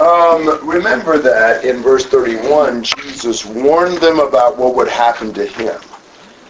[0.00, 5.80] Um, remember that in verse 31, Jesus warned them about what would happen to him,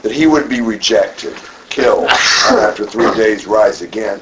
[0.01, 1.37] that he would be rejected,
[1.69, 4.19] killed, and after three days rise again.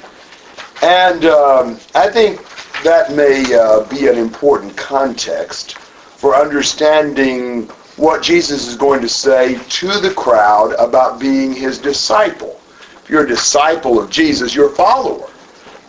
[0.83, 2.45] And um, I think
[2.83, 9.57] that may uh, be an important context for understanding what Jesus is going to say
[9.69, 12.61] to the crowd about being his disciple.
[13.05, 15.29] If you're a disciple of Jesus, you're a follower.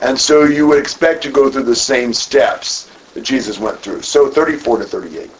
[0.02, 4.02] And so you would expect to go through the same steps that Jesus went through.
[4.02, 5.32] So 34 to 38.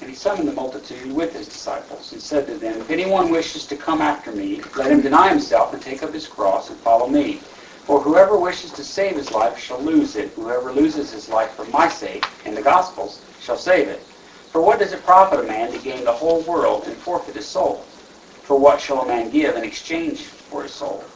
[0.00, 3.66] And he summoned the multitude with his disciples and said to them, If anyone wishes
[3.66, 7.08] to come after me, let him deny himself and take up his cross and follow
[7.08, 7.42] me.
[7.84, 10.32] For whoever wishes to save his life shall lose it.
[10.34, 14.08] Whoever loses his life for my sake and the gospel's shall save it.
[14.50, 17.48] For what does it profit a man to gain the whole world and forfeit his
[17.48, 17.92] soul?
[18.42, 21.12] For what shall a man give in exchange for his soul?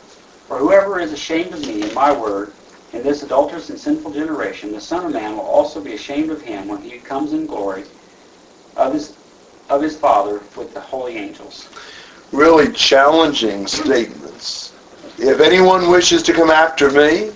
[0.46, 2.56] For whoever is ashamed of me and my word
[2.94, 6.40] in this adulterous and sinful generation, the Son of Man will also be ashamed of
[6.40, 7.84] him when he comes in glory
[8.76, 9.16] of his
[9.68, 11.68] of his Father with the holy angels.
[12.32, 14.74] Really challenging statements.
[15.18, 17.32] If anyone wishes to come after me,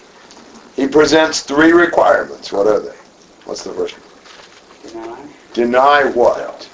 [0.76, 2.52] he presents three requirements.
[2.52, 2.96] What are they?
[3.44, 4.92] What's the first one?
[4.92, 5.26] Deny.
[5.54, 6.68] Deny what?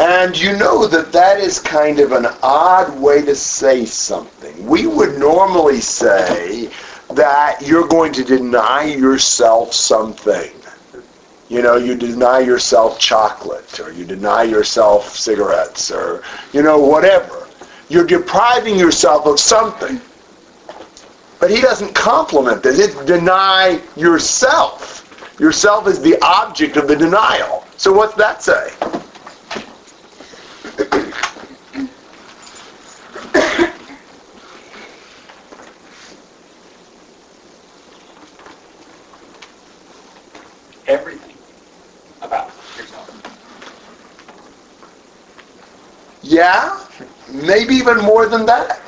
[0.00, 4.66] And you know that that is kind of an odd way to say something.
[4.66, 6.70] We would normally say
[7.10, 10.62] that you're going to deny yourself something.
[11.48, 17.48] You know, you deny yourself chocolate or you deny yourself cigarettes or, you know, whatever.
[17.88, 20.00] You're depriving yourself of something.
[21.40, 22.78] But he doesn't compliment this.
[22.78, 25.04] It's deny yourself.
[25.40, 27.64] Yourself is the object of the denial.
[27.76, 28.72] So what's that say?
[40.86, 41.36] Everything
[42.22, 43.10] about yourself.
[46.28, 46.78] Yeah,
[47.32, 48.80] maybe even more than that.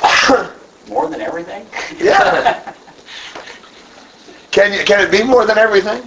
[0.89, 1.67] More than everything?
[2.01, 2.75] Yeah.
[4.51, 6.03] Can you, can it be more than everything?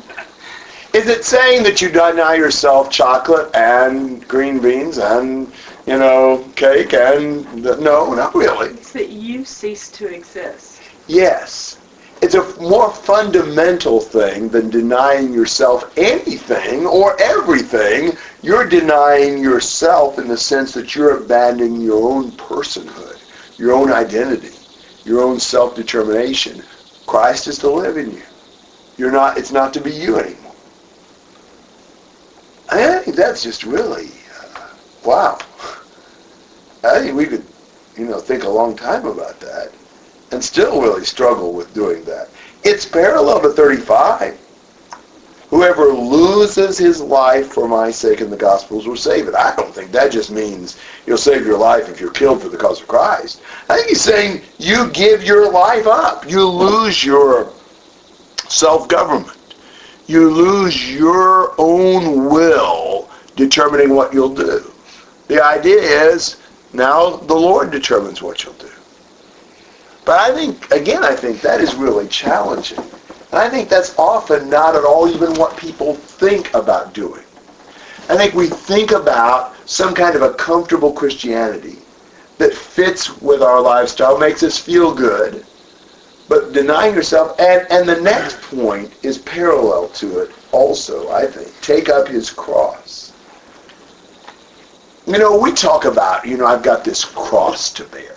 [0.94, 5.52] Is it saying that you deny yourself chocolate and green beans and
[5.88, 8.70] you know cake and no, not really.
[8.72, 10.82] It's that you cease to exist.
[11.08, 11.80] Yes.
[12.22, 18.13] It's a more fundamental thing than denying yourself anything or everything.
[18.44, 23.18] You're denying yourself in the sense that you're abandoning your own personhood,
[23.58, 24.52] your own identity,
[25.06, 26.62] your own self-determination.
[27.08, 28.22] Christ is to live in you.
[28.98, 30.52] You're not, it's not to be you anymore.
[32.70, 34.10] I think that's just really,
[34.42, 34.68] uh,
[35.06, 35.38] wow.
[36.84, 37.46] I think we could,
[37.98, 39.72] you know, think a long time about that
[40.32, 42.30] and still really struggle with doing that.
[42.66, 44.38] It's parallel to 35.
[45.54, 49.36] Whoever loses his life for my sake and the gospels will save it.
[49.36, 52.58] I don't think that just means you'll save your life if you're killed for the
[52.58, 53.40] cause of Christ.
[53.70, 56.28] I think he's saying you give your life up.
[56.28, 57.54] You lose your
[58.50, 59.38] self-government.
[60.08, 64.72] You lose your own will determining what you'll do.
[65.28, 66.38] The idea is
[66.74, 68.72] now the Lord determines what you'll do.
[70.04, 72.84] But I think, again, I think that is really challenging.
[73.34, 77.24] And I think that's often not at all even what people think about doing.
[78.08, 81.80] I think we think about some kind of a comfortable Christianity
[82.38, 85.44] that fits with our lifestyle, makes us feel good,
[86.30, 91.60] but denying yourself, and, and the next point is parallel to it also, I think.
[91.62, 93.14] Take up his cross.
[95.08, 98.16] You know, we talk about, you know, I've got this cross to bear.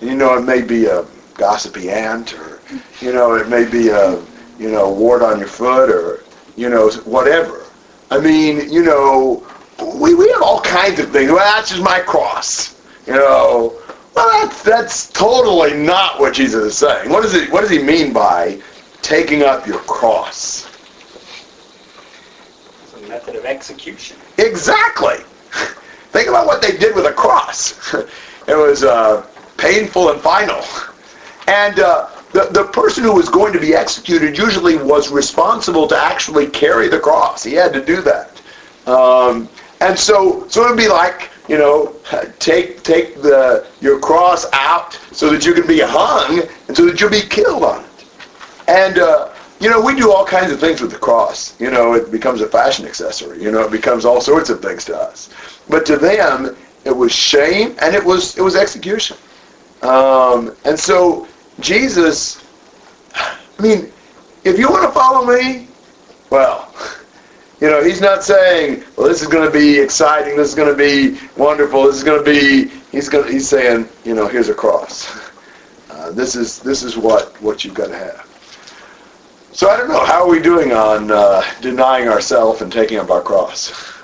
[0.00, 2.57] You know, it may be a gossipy aunt, or,
[3.00, 4.22] you know, it may be a,
[4.58, 6.24] you know, wart on your foot, or,
[6.56, 7.64] you know, whatever.
[8.10, 9.46] I mean, you know,
[9.96, 11.30] we, we have all kinds of things.
[11.30, 12.80] Well, that's just my cross.
[13.06, 13.80] You know,
[14.14, 17.10] well, that's, that's totally not what Jesus is saying.
[17.10, 18.60] What, is it, what does he mean by
[19.02, 20.66] taking up your cross?
[22.82, 24.16] It's a method of execution.
[24.38, 25.16] Exactly.
[26.10, 27.94] Think about what they did with a cross.
[28.48, 29.26] it was uh,
[29.56, 30.62] painful and final.
[31.46, 35.96] And uh, the, the person who was going to be executed usually was responsible to
[35.96, 37.42] actually carry the cross.
[37.42, 38.40] He had to do that.
[38.86, 39.48] Um,
[39.80, 41.94] and so, so it would be like, you know,
[42.38, 47.00] take take the your cross out so that you can be hung and so that
[47.00, 48.06] you'll be killed on it.
[48.68, 51.58] And uh, you know, we do all kinds of things with the cross.
[51.58, 53.42] You know, it becomes a fashion accessory.
[53.42, 55.30] You know, it becomes all sorts of things to us.
[55.68, 59.16] But to them, it was shame and it was it was execution.
[59.82, 61.26] Um, and so
[61.60, 62.44] Jesus,
[63.14, 63.92] I mean,
[64.44, 65.66] if you want to follow me,
[66.30, 66.72] well,
[67.60, 70.70] you know, he's not saying, well, this is going to be exciting, this is going
[70.70, 74.28] to be wonderful, this is going to be, he's going to, he's saying, you know,
[74.28, 75.26] here's a cross.
[75.90, 78.24] Uh, this is, this is what, what you've got to have.
[79.52, 83.10] So I don't know, how are we doing on uh, denying ourselves and taking up
[83.10, 83.70] our cross?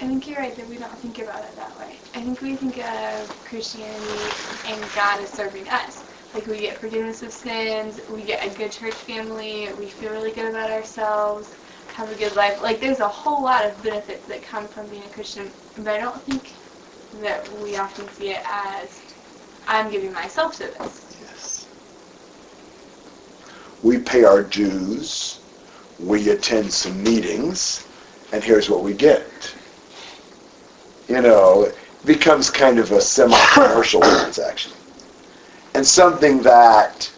[0.00, 1.73] I think you're right that we don't think about it that.
[2.14, 4.22] I think we think of Christianity
[4.68, 6.04] and God as serving us.
[6.32, 10.30] Like we get forgiveness of sins, we get a good church family, we feel really
[10.30, 11.50] good about ourselves,
[11.88, 12.62] have a good life.
[12.62, 15.98] Like there's a whole lot of benefits that come from being a Christian, but I
[15.98, 16.52] don't think
[17.20, 19.00] that we often see it as
[19.66, 21.16] I'm giving myself to this.
[21.20, 21.66] Yes.
[23.82, 25.40] We pay our dues,
[25.98, 27.86] we attend some meetings,
[28.32, 29.54] and here's what we get.
[31.08, 31.70] You know,
[32.04, 34.72] becomes kind of a semi-commercial transaction
[35.74, 37.10] and something that,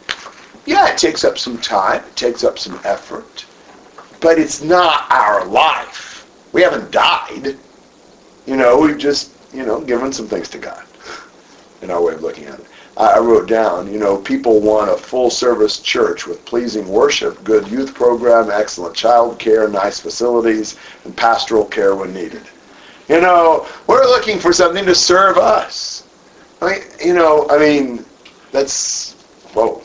[0.64, 3.44] yeah, it takes up some time, it takes up some effort,
[4.20, 6.26] but it's not our life.
[6.52, 7.56] We haven't died.
[8.46, 10.84] You know, we've just, you know, given some things to God
[11.82, 12.66] in our way of looking at it.
[12.96, 17.68] I wrote down, you know, people want a full service church with pleasing worship, good
[17.68, 22.42] youth program, excellent child care, nice facilities, and pastoral care when needed.
[23.08, 26.04] You know, we're looking for something to serve us.
[26.60, 28.04] I mean, you know, I mean,
[28.50, 29.12] that's,
[29.54, 29.82] whoa,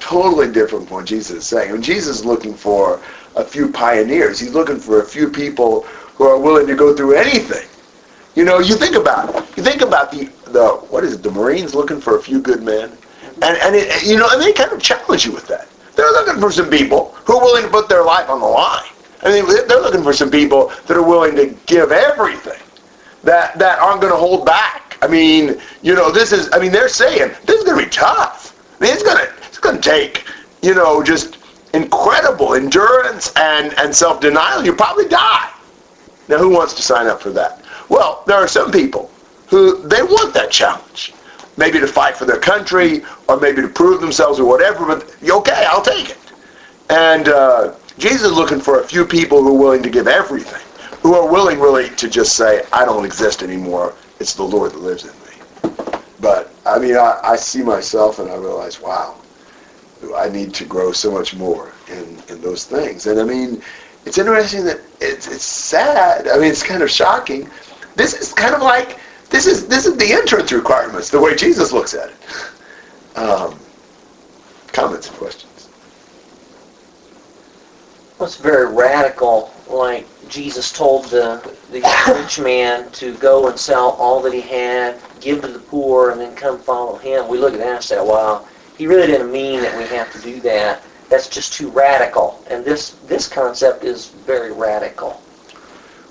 [0.00, 1.72] totally different from what Jesus is saying.
[1.72, 3.00] And Jesus is looking for
[3.36, 4.38] a few pioneers.
[4.38, 5.82] He's looking for a few people
[6.16, 7.66] who are willing to go through anything.
[8.34, 9.56] You know, you think about it.
[9.56, 12.62] You think about the, the what is it, the Marines looking for a few good
[12.62, 12.90] men?
[13.42, 15.68] And, and it, you know, and they kind of challenge you with that.
[15.94, 18.90] They're looking for some people who are willing to put their life on the line.
[19.24, 22.60] I mean, they're looking for some people that are willing to give everything,
[23.22, 26.72] that, that aren't going to hold back I mean, you know, this is, I mean,
[26.72, 28.58] they're saying this is going to be tough.
[28.80, 30.26] I mean, it's going to, it's going to take,
[30.62, 31.36] you know, just
[31.74, 34.64] incredible endurance and, and self-denial.
[34.64, 35.52] You probably die.
[36.28, 37.62] Now, who wants to sign up for that?
[37.90, 39.10] Well, there are some people
[39.48, 41.12] who, they want that challenge.
[41.58, 45.66] Maybe to fight for their country or maybe to prove themselves or whatever, but okay,
[45.68, 46.18] I'll take it.
[46.88, 50.62] And uh, Jesus is looking for a few people who are willing to give everything,
[51.02, 54.80] who are willing really to just say, I don't exist anymore it's the Lord that
[54.80, 55.90] lives in me.
[56.20, 59.20] But I mean, I, I see myself and I realize, wow,
[60.16, 63.06] I need to grow so much more in, in those things.
[63.06, 63.62] And I mean,
[64.06, 66.28] it's interesting that it's, it's sad.
[66.28, 67.50] I mean, it's kind of shocking.
[67.96, 68.98] This is kind of like
[69.30, 73.18] this is this is the entrance requirements, the way Jesus looks at it.
[73.18, 73.58] Um,
[74.72, 75.53] comments and questions.
[78.24, 81.82] It's very radical, like Jesus told the, the
[82.18, 86.20] rich man to go and sell all that he had, give to the poor, and
[86.20, 87.28] then come follow him.
[87.28, 88.46] We look at that and say, wow,
[88.78, 90.82] he really didn't mean that we have to do that.
[91.10, 92.42] That's just too radical.
[92.48, 95.22] And this, this concept is very radical.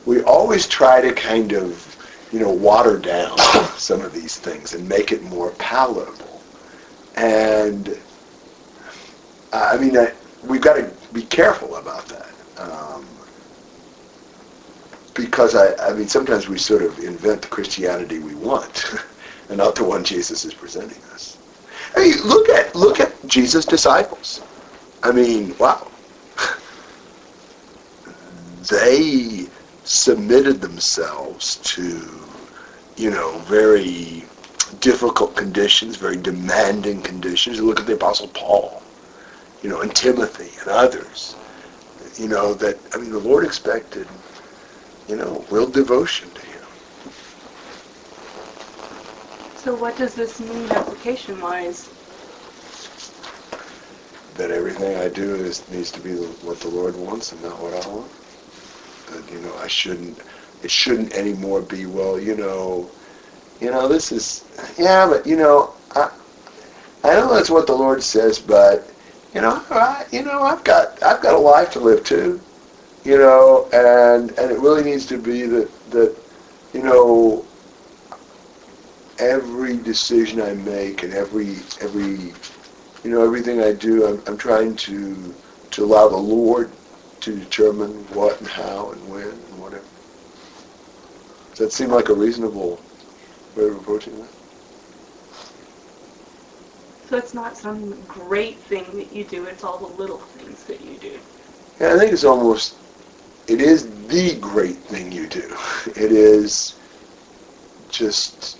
[0.05, 1.97] We always try to kind of,
[2.31, 3.37] you know, water down
[3.77, 6.41] some of these things and make it more palatable.
[7.15, 7.97] And,
[9.51, 10.13] I mean, I,
[10.43, 12.29] we've got to be careful about that.
[12.57, 13.05] Um,
[15.13, 18.95] because I, I mean, sometimes we sort of invent the Christianity we want,
[19.49, 21.37] and not the one Jesus is presenting us.
[21.95, 24.41] I mean, look at look at Jesus' disciples.
[25.03, 25.87] I mean, wow.
[28.69, 29.47] they
[29.83, 32.01] submitted themselves to,
[32.97, 34.23] you know, very
[34.79, 37.59] difficult conditions, very demanding conditions.
[37.59, 38.81] Look at the Apostle Paul,
[39.63, 41.37] you know, and Timothy and others.
[42.17, 44.07] You know, that, I mean, the Lord expected
[45.07, 46.61] you know, real devotion to Him.
[49.55, 51.89] So what does this mean application-wise?
[54.37, 56.15] That everything I do is needs to be
[56.45, 58.11] what the Lord wants and not what I want.
[59.11, 60.19] That you know, I shouldn't.
[60.63, 62.19] It shouldn't anymore be well.
[62.19, 62.89] You know,
[63.61, 64.45] you know, this is
[64.79, 66.09] yeah, but you know, I
[67.03, 68.92] I know that's what the Lord says, but
[69.33, 72.41] you know, I, you know, I've got I've got a life to live too
[73.03, 76.15] you know, and and it really needs to be that that
[76.73, 77.45] you know
[79.19, 82.33] every decision I make and every every
[83.03, 85.35] you know everything I do, I'm, I'm trying to
[85.71, 86.71] to allow the Lord
[87.21, 89.85] to determine what and how and when and whatever.
[91.51, 92.81] Does that seem like a reasonable
[93.55, 94.42] way of approaching that?
[97.13, 100.97] It's not some great thing that you do, it's all the little things that you
[100.97, 101.19] do.
[101.79, 102.75] Yeah, I think it's almost
[103.47, 105.55] it is the great thing you do.
[105.95, 106.75] It is
[107.89, 108.59] just,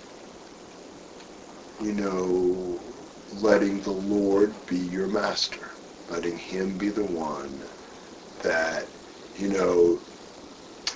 [1.82, 2.78] you know,
[3.32, 5.72] letting the Lord be your master,
[6.10, 7.64] letting him be the one
[8.42, 8.88] that,
[9.36, 10.00] you know,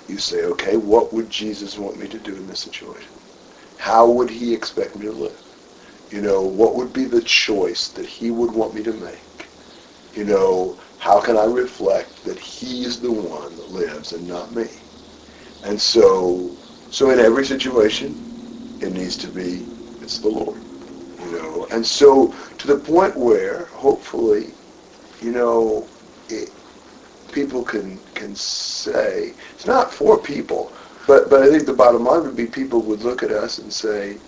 [0.07, 3.13] you say, okay, what would Jesus want me to do in this situation?
[3.79, 5.48] How would he expect me to live?
[6.11, 9.51] You know, what would be the choice that he would want me to make?
[10.13, 14.69] You know, how can I reflect that he's the one that lives and not me?
[15.63, 16.59] And so,
[16.91, 18.23] so in every situation,
[18.81, 20.65] it needs to be, it's the Lord.
[21.19, 24.57] You know, and so to the point where, hopefully,
[25.21, 25.93] you know,
[26.29, 26.51] it,
[27.33, 30.75] people can can say it's not for people,
[31.07, 33.73] but but I think the bottom line would be people would look at us and
[33.73, 34.23] say,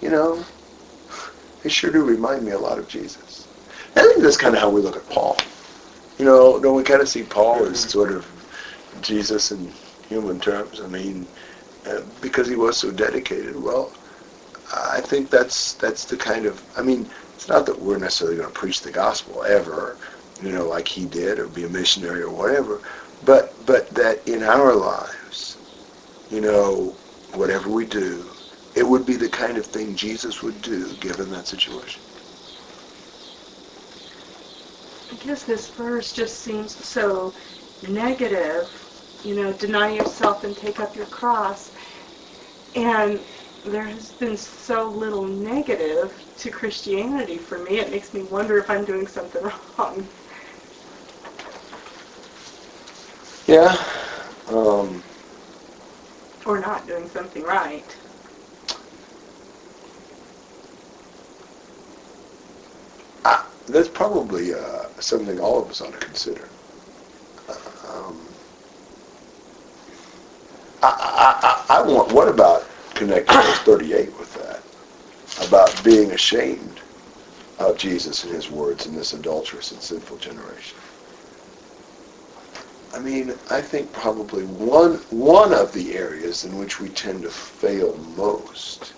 [0.00, 0.48] you know,
[1.62, 3.48] they sure do remind me a lot of Jesus.
[3.96, 5.36] I think that's kind of how we look at Paul.
[6.18, 8.26] You know, don't we kind of see Paul as sort of
[9.00, 9.72] Jesus in
[10.08, 10.80] human terms?
[10.80, 11.26] I mean,
[11.86, 13.60] uh, because he was so dedicated.
[13.60, 13.92] Well,
[14.72, 16.62] I think that's that's the kind of.
[16.76, 19.98] I mean, it's not that we're necessarily going to preach the gospel ever,
[20.42, 22.82] you know, like he did, or be a missionary or whatever,
[23.24, 25.58] but but that in our lives,
[26.30, 26.96] you know,
[27.34, 28.31] whatever we do,
[28.74, 32.02] it would be the kind of thing Jesus would do given that situation.
[35.10, 37.34] I guess this verse just seems so
[37.82, 38.70] negative.
[39.24, 41.72] You know, deny yourself and take up your cross.
[42.74, 43.20] And
[43.64, 47.78] there has been so little negative to Christianity for me.
[47.78, 49.42] It makes me wonder if I'm doing something
[49.78, 50.08] wrong.
[53.46, 53.76] Yeah.
[54.48, 55.02] Um,
[56.46, 57.96] Or not doing something right.
[63.24, 66.48] I, that's probably uh, something all of us ought to consider.
[67.88, 68.26] Um,
[70.82, 72.10] I, I, I, I want.
[72.10, 74.60] What about connecting verse 38 with that?
[75.46, 76.80] About being ashamed
[77.60, 80.78] of Jesus and His words in this adulterous and sinful generation.
[82.92, 87.30] I mean, I think probably one one of the areas in which we tend to
[87.30, 88.94] fail most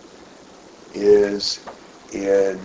[0.95, 1.61] is
[2.15, 2.59] in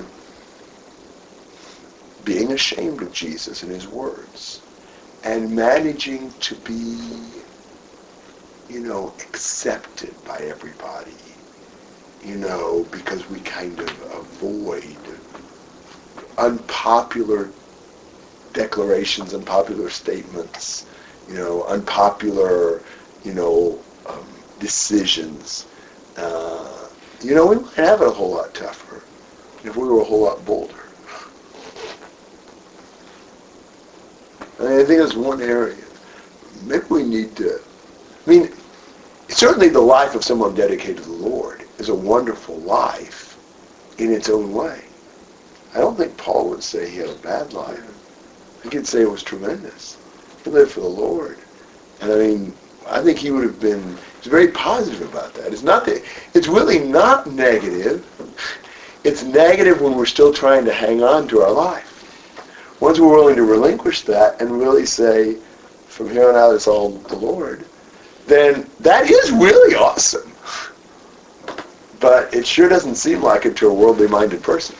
[2.23, 4.61] being ashamed of Jesus and his words
[5.23, 7.43] and managing to be
[8.67, 11.17] you know accepted by everybody
[12.21, 14.97] you know because we kind of avoid
[16.37, 17.53] unpopular
[18.53, 20.85] declarations unpopular statements
[21.29, 22.83] you know, unpopular,
[23.21, 25.67] you know, um, decisions.
[26.17, 26.87] Uh,
[27.21, 29.05] you know, we might have it a whole lot tougher
[29.63, 30.78] if we were a whole lot bolder.
[34.59, 35.75] I, mean, I think that's one area.
[36.63, 37.59] Maybe we need to.
[38.25, 38.49] I mean,
[39.29, 43.37] certainly the life of someone dedicated to the Lord is a wonderful life
[43.97, 44.81] in its own way.
[45.73, 47.81] I don't think Paul would say he had a bad life.
[48.63, 49.97] He could say it was tremendous.
[50.43, 51.37] He lived for the Lord.
[52.01, 52.53] And I mean,
[52.87, 55.53] I think he would have been he's very positive about that.
[55.53, 58.05] It's not that it's really not negative.
[59.03, 61.88] It's negative when we're still trying to hang on to our life.
[62.79, 65.35] Once we're willing to relinquish that and really say,
[65.87, 67.65] from here on out it's all the Lord,
[68.25, 70.31] then that is really awesome.
[71.99, 74.77] But it sure doesn't seem like it to a worldly minded person.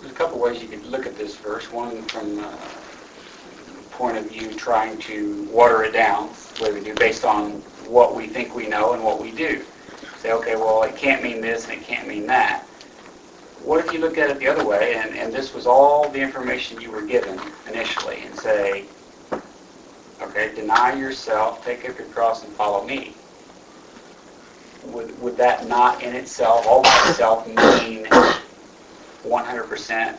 [0.00, 1.70] There's a couple ways you could look at this verse.
[1.70, 2.56] One from uh,
[3.92, 7.52] point of view trying to water it down, the way we do, based on
[7.86, 9.64] what we think we know and what we do.
[10.26, 12.64] Say, okay, well, it can't mean this and it can't mean that.
[13.62, 16.18] What if you look at it the other way, and, and this was all the
[16.18, 18.86] information you were given initially, and say,
[20.20, 23.12] okay, deny yourself, take up your cross, and follow me.
[24.86, 28.06] Would, would that not in itself, all by itself, mean
[29.24, 30.16] 100%,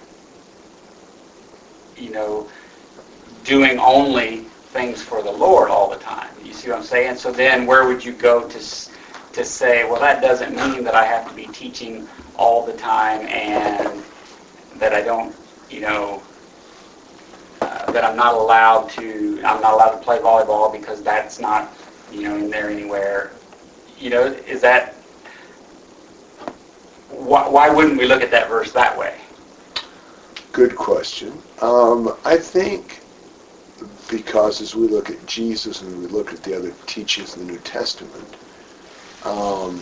[1.98, 2.50] you know,
[3.44, 4.38] doing only
[4.72, 6.30] things for the Lord all the time.
[6.46, 7.18] You see what I'm saying?
[7.18, 8.60] So then where would you go to
[9.38, 13.22] to say, well, that doesn't mean that I have to be teaching all the time
[13.28, 14.04] and
[14.78, 15.36] that I don't,
[15.70, 16.24] you know,
[17.62, 21.72] uh, that I'm not allowed to, I'm not allowed to play volleyball because that's not,
[22.12, 23.32] you know, in there anywhere.
[24.00, 24.96] You know, is that,
[27.12, 29.20] why, why wouldn't we look at that verse that way?
[30.52, 31.32] Good question.
[31.62, 33.02] Um, I think
[34.10, 37.54] because as we look at Jesus and we look at the other teachings in the
[37.54, 38.36] New Testament,
[39.28, 39.80] um,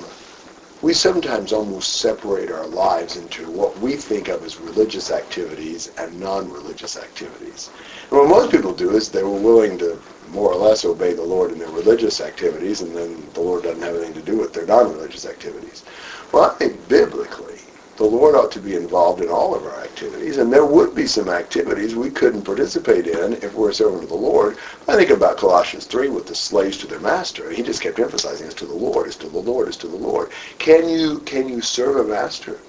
[0.81, 6.19] we sometimes almost separate our lives into what we think of as religious activities and
[6.19, 7.71] non-religious activities.
[8.11, 9.99] And what most people do is they were willing to
[10.29, 13.81] more or less obey the Lord in their religious activities, and then the Lord doesn't
[13.81, 15.83] have anything to do with their non-religious activities.
[16.31, 17.54] Well, I think biblically,
[17.97, 21.07] the Lord ought to be involved in all of our activities, and there would be
[21.07, 24.57] some activities we couldn't participate in if we're a servant of the Lord.
[24.87, 27.49] I think about Colossians 3 with the slaves to their master.
[27.51, 29.95] He just kept emphasizing it's to the Lord, it's to the Lord, it's to the
[29.95, 30.31] Lord.
[30.59, 32.59] Can you can you serve a master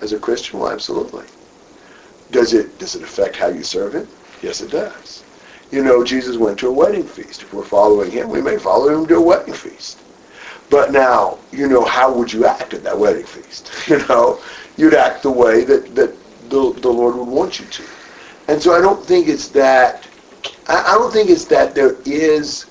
[0.00, 0.60] as a Christian?
[0.60, 1.24] Well, absolutely.
[2.30, 4.08] Does it does it affect how you serve him?
[4.42, 5.24] Yes, it does.
[5.70, 7.42] You know, Jesus went to a wedding feast.
[7.42, 10.04] If we're following him, we may follow him to a wedding feast.
[10.70, 13.70] But now, you know, how would you act at that wedding feast?
[13.88, 14.40] You know,
[14.76, 16.14] you'd act the way that, that
[16.48, 17.82] the, the Lord would want you to.
[18.48, 20.06] And so I don't think it's that,
[20.68, 22.66] I, don't think it's that there is,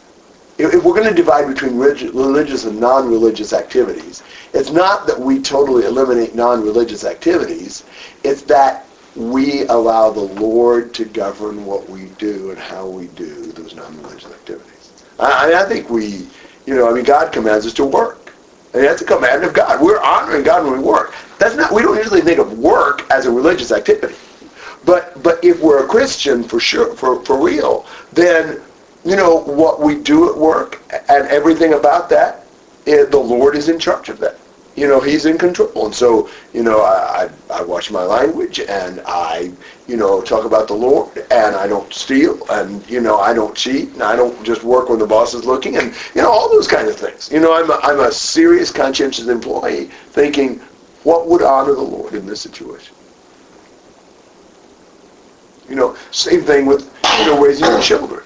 [0.58, 4.24] if, if we're going to divide between religious and non-religious activities,
[4.54, 7.84] it's not that we totally eliminate non-religious activities,
[8.24, 8.86] it's that
[9.16, 14.32] we allow the Lord to govern what we do and how we do those non-religious
[14.32, 14.92] activities.
[15.20, 16.28] I, I think we,
[16.66, 18.20] you know, I mean, God commands us to work.
[18.74, 19.82] And that's a command of God.
[19.82, 21.14] We're honoring God when we work.
[21.38, 21.72] That's not.
[21.72, 24.16] We don't usually think of work as a religious activity.
[24.84, 28.60] But but if we're a Christian for sure, for for real, then
[29.06, 32.46] you know what we do at work and everything about that,
[32.88, 34.38] it, the Lord is in charge of that
[34.76, 35.86] you know, he's in control.
[35.86, 39.52] And so, you know, I, I, I watch my language and I,
[39.88, 43.56] you know, talk about the Lord and I don't steal and, you know, I don't
[43.56, 46.50] cheat and I don't just work when the boss is looking and, you know, all
[46.50, 47.32] those kind of things.
[47.32, 50.60] You know, I'm a, I'm a serious conscientious employee thinking,
[51.04, 52.96] what would honor the Lord in this situation?
[55.70, 58.24] You know, same thing with, you know, raising your children.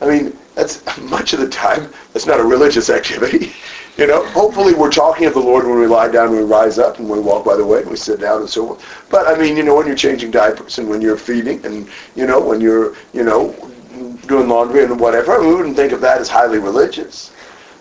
[0.00, 3.52] I mean, that's much of the time, that's not a religious activity.
[3.96, 6.78] You know, hopefully we're talking of the Lord when we lie down and we rise
[6.78, 8.78] up and we walk by the way and we sit down and so on.
[9.10, 12.24] But I mean, you know, when you're changing diapers and when you're feeding and, you
[12.24, 13.56] know, when you're, you know,
[14.28, 17.32] doing laundry and whatever, we wouldn't think of that as highly religious.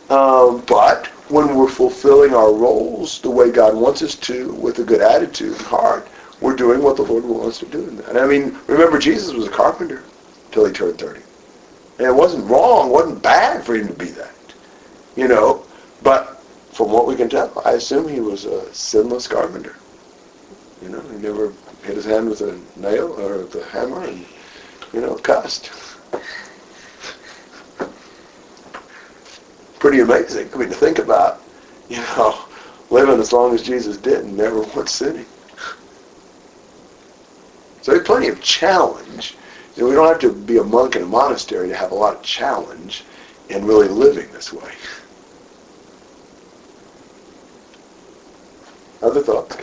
[0.09, 4.83] Um, but when we're fulfilling our roles the way God wants us to with a
[4.83, 6.07] good attitude and heart,
[6.41, 8.17] we're doing what the Lord wants to do And.
[8.17, 10.01] I mean, remember Jesus was a carpenter
[10.47, 11.26] until he turned 30.
[11.97, 14.33] And it wasn't wrong, wasn't bad for him to be that.
[15.15, 15.65] You know,
[16.03, 19.75] but from what we can tell, I assume he was a sinless carpenter.
[20.81, 21.51] You know, he never
[21.83, 24.25] hit his hand with a nail or the hammer and,
[24.93, 25.71] you know, cussed.
[29.79, 30.49] Pretty amazing.
[30.53, 31.41] I mean, to think about,
[31.89, 32.37] you know,
[32.91, 35.25] living as long as Jesus did and never once sinning.
[37.81, 39.35] So there's plenty of challenge.
[39.77, 41.95] You know, we don't have to be a monk in a monastery to have a
[41.95, 43.03] lot of challenge
[43.49, 44.71] in really living this way.
[49.03, 49.55] Other thoughts?
[49.55, 49.59] I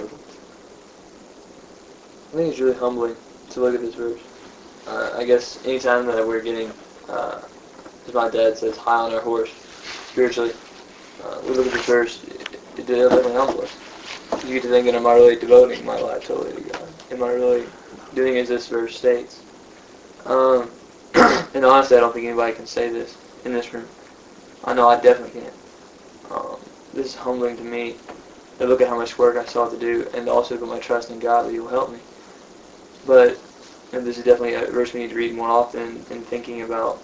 [2.36, 3.16] think it's really humbling
[3.50, 4.20] to look at this verse.
[4.86, 6.70] Uh, I guess anytime that we're getting,
[7.08, 7.40] uh,
[8.06, 9.50] as my dad says, high on our horse
[10.10, 10.52] spiritually,
[11.24, 14.44] uh, we look at this verse, it, it definitely humbles us.
[14.44, 16.88] You get to thinking, am I really devoting my life totally to God?
[17.10, 17.66] Am I really
[18.14, 19.43] doing as this verse states?
[20.26, 20.70] Um,
[21.14, 23.88] and honestly, I don't think anybody can say this in this room.
[24.64, 25.54] I know I definitely can't.
[26.30, 26.56] Um,
[26.92, 27.96] this is humbling to me
[28.58, 30.78] to look at how much work I still have to do and also put my
[30.78, 31.98] trust in God that He will help me.
[33.06, 33.38] But
[33.92, 36.96] and this is definitely a verse we need to read more often in thinking about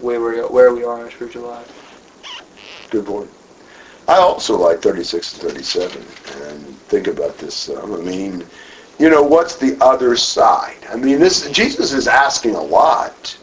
[0.00, 2.88] where we are, where we are in our spiritual life.
[2.90, 3.30] Good point.
[4.08, 6.02] I also like 36 and 37
[6.42, 7.70] and think about this.
[7.70, 8.46] I mean,
[8.98, 10.78] you know, what's the other side?
[10.90, 13.36] I mean, this Jesus is asking a lot.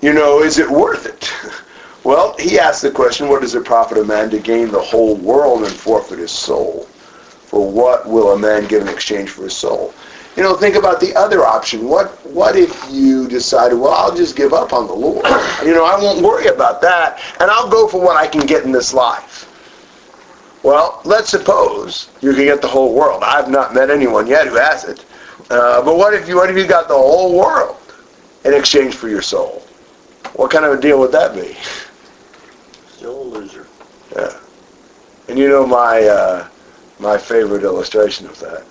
[0.00, 1.32] You know, is it worth it?
[2.04, 5.16] Well, he asked the question, what does it profit a man to gain the whole
[5.16, 6.84] world and forfeit his soul?
[7.46, 9.92] For what will a man give in exchange for his soul?
[10.36, 11.88] You know, think about the other option.
[11.88, 15.26] What what if you decided, well, I'll just give up on the Lord.
[15.64, 18.62] You know, I won't worry about that, and I'll go for what I can get
[18.62, 19.45] in this life.
[20.66, 23.22] Well, let's suppose you can get the whole world.
[23.22, 25.04] I've not met anyone yet who has it.
[25.48, 27.76] Uh, but what if you what if you got the whole world
[28.44, 29.62] in exchange for your soul?
[30.34, 31.56] What kind of a deal would that be?
[32.88, 33.68] Still a loser.
[34.16, 34.40] Yeah.
[35.28, 36.48] And you know my uh,
[36.98, 38.64] my favorite illustration of that.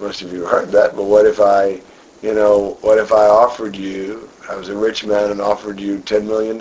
[0.00, 1.80] Most of you heard that, but what if I,
[2.20, 5.98] you know, what if I offered you, I was a rich man and offered you
[6.00, 6.58] $10 million?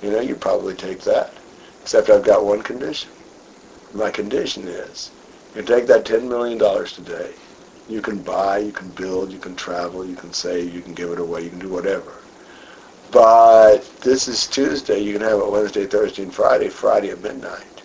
[0.00, 1.34] You know, you'd probably take that.
[1.82, 3.12] Except I've got one condition.
[3.92, 5.12] My condition is,
[5.54, 7.34] you take that $10 million today,
[7.88, 11.10] you can buy, you can build, you can travel, you can save, you can give
[11.10, 12.24] it away, you can do whatever.
[13.12, 15.00] But this is Tuesday.
[15.00, 16.68] You can have it Wednesday, Thursday, and Friday.
[16.70, 17.82] Friday at midnight.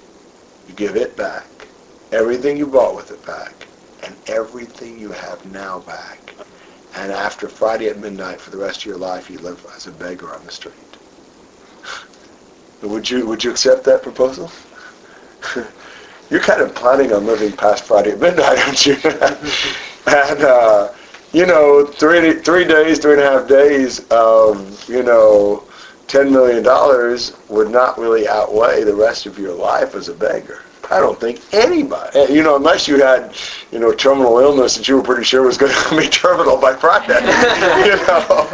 [0.68, 1.70] You give it back.
[2.12, 3.68] Everything you bought with it back.
[4.04, 6.36] And everything you have now back.
[6.96, 9.92] and after Friday at midnight for the rest of your life you live as a
[9.92, 10.85] beggar on the street.
[12.88, 14.52] Would you would you accept that proposal?
[16.30, 18.96] You're kind of planning on living past Friday at midnight, aren't you?
[20.08, 20.92] and uh,
[21.34, 25.64] you know, three three days, three and a half days of you know,
[26.08, 30.62] ten million dollars would not really outweigh the rest of your life as a beggar.
[30.92, 33.36] I don't think anybody, eh, you know, unless you had,
[33.72, 36.76] you know, terminal illness that you were pretty sure was going to be terminal by
[36.76, 37.14] Friday.
[37.86, 38.48] you know,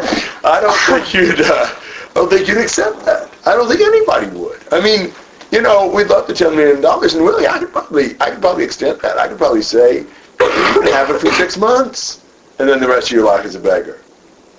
[0.44, 3.31] I don't think you'd, uh, I don't think you'd accept that.
[3.46, 4.62] I don't think anybody would.
[4.72, 5.14] I mean,
[5.52, 8.42] you know, we'd love the ten million dollars, and really, I could probably, I could
[8.42, 9.18] probably extend that.
[9.18, 12.24] I could probably say, you can have it for six months,
[12.60, 14.00] and then the rest of your life is a beggar.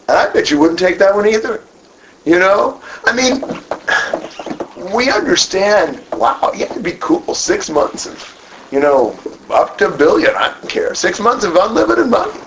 [0.08, 1.62] And I bet you wouldn't take that one either.
[2.24, 3.42] You know, I mean,
[4.94, 6.02] we understand.
[6.12, 7.34] Wow, yeah, it'd be cool.
[7.34, 9.18] Six months of, you know,
[9.50, 10.34] up to a billion.
[10.36, 10.94] I don't care.
[10.94, 12.38] Six months of unlimited money.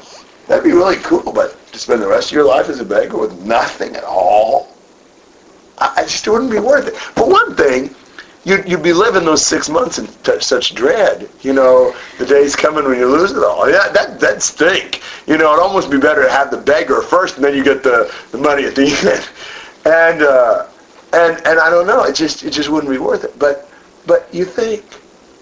[0.48, 1.34] That'd be really cool.
[1.34, 4.75] But to spend the rest of your life as a beggar with nothing at all,
[5.78, 6.96] I, just wouldn't be worth it.
[6.96, 7.94] For one thing,
[8.44, 11.30] you'd, you'd be living those six months in t- such dread.
[11.42, 13.70] You know, the day's coming when you lose it all.
[13.70, 15.02] Yeah, that that stink.
[15.28, 17.84] You know, it'd almost be better to have the beggar first, and then you get
[17.84, 19.30] the, the money at the end.
[19.86, 20.68] And uh,
[21.14, 22.04] and and I don't know.
[22.04, 23.38] It just it just wouldn't be worth it.
[23.38, 23.70] But
[24.06, 24.84] but you think,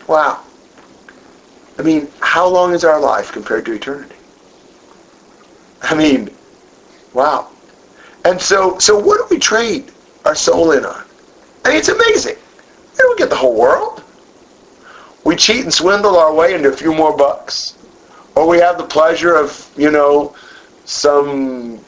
[0.08, 0.42] wow.
[1.78, 4.16] I mean, how long is our life compared to eternity?
[5.82, 6.30] I mean,
[7.14, 7.50] wow.
[8.26, 9.93] And so so what do we trade
[10.26, 11.04] our soul in on?
[11.66, 12.36] I mean, it's amazing.
[12.94, 14.04] We don't get the whole world.
[15.24, 17.76] We cheat and swindle our way into a few more bucks.
[18.36, 20.36] Or we have the pleasure of, you know,
[20.86, 21.80] some,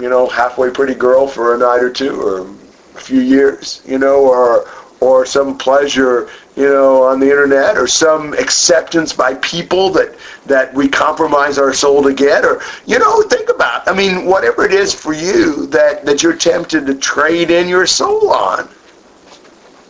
[0.00, 3.98] you know, halfway pretty girl for a night or two or a few years, you
[3.98, 4.68] know, or
[5.00, 6.28] or some pleasure,
[6.58, 10.16] you know, on the internet, or some acceptance by people that
[10.46, 13.86] that we compromise our soul to get, or you know, think about.
[13.86, 17.86] I mean, whatever it is for you that that you're tempted to trade in your
[17.86, 18.68] soul on.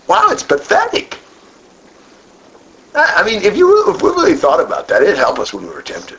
[0.08, 1.16] Wow, it's pathetic.
[2.94, 5.70] I mean, if you if we really thought about that, it'd help us when we
[5.70, 6.18] were tempted.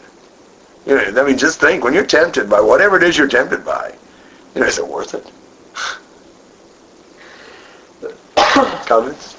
[0.88, 3.64] You know, I mean, just think when you're tempted by whatever it is you're tempted
[3.64, 3.94] by.
[4.56, 5.32] You know, is it worth it?
[8.88, 9.36] Comments?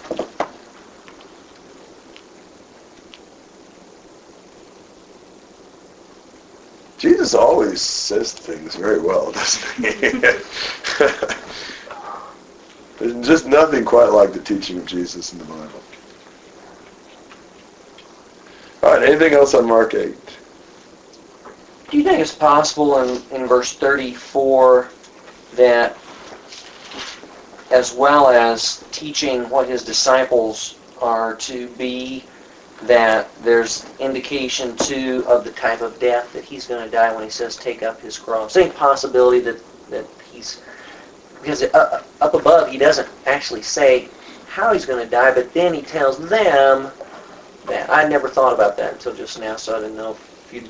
[7.01, 10.11] Jesus always says things very well, doesn't he?
[12.99, 15.81] There's just nothing quite like the teaching of Jesus in the Bible.
[18.83, 20.15] All right, anything else on Mark 8?
[21.91, 24.91] Do you think it's possible in, in verse 34
[25.55, 25.97] that
[27.71, 32.25] as well as teaching what his disciples are to be,
[32.83, 37.23] that there's indication too of the type of death that he's going to die when
[37.23, 38.57] he says take up his cross.
[38.57, 40.63] Any possibility that, that he's,
[41.41, 44.09] because uh, up above he doesn't actually say
[44.49, 46.91] how he's going to die, but then he tells them
[47.67, 47.89] that.
[47.91, 50.69] I never thought about that until just now, so I didn't know if you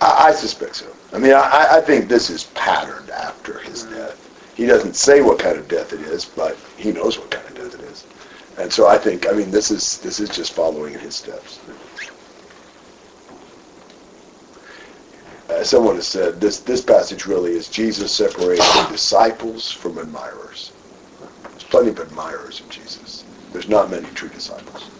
[0.00, 0.86] I, I suspect so.
[1.12, 4.26] I mean, I, I think this is patterned after his death.
[4.54, 7.54] He doesn't say what kind of death it is, but he knows what kind of
[7.54, 8.04] death it is.
[8.60, 11.60] And so I think, I mean, this is this is just following in his steps.
[15.48, 20.72] Uh, someone has said this this passage really is Jesus separating disciples from admirers.
[21.42, 23.24] There's plenty of admirers of Jesus.
[23.52, 24.90] There's not many true disciples.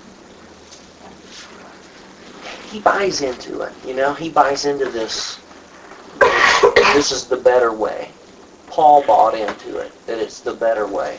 [2.70, 3.72] he buys into it.
[3.86, 5.38] You know, he buys into this.
[6.94, 8.08] This is the better way.
[8.68, 11.18] Paul bought into it that it's the better way.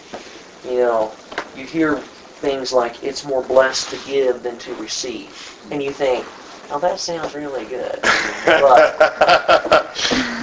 [0.65, 1.13] You know,
[1.55, 2.01] you hear
[2.41, 5.29] things like it's more blessed to give than to receive,
[5.71, 6.25] and you think,
[6.71, 7.99] oh, that sounds really good.
[8.45, 8.97] But,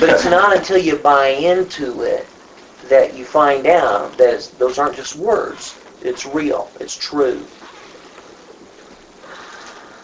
[0.00, 2.26] but it's not until you buy into it
[2.88, 5.78] that you find out that those aren't just words.
[6.02, 6.70] It's real.
[6.80, 7.44] It's true.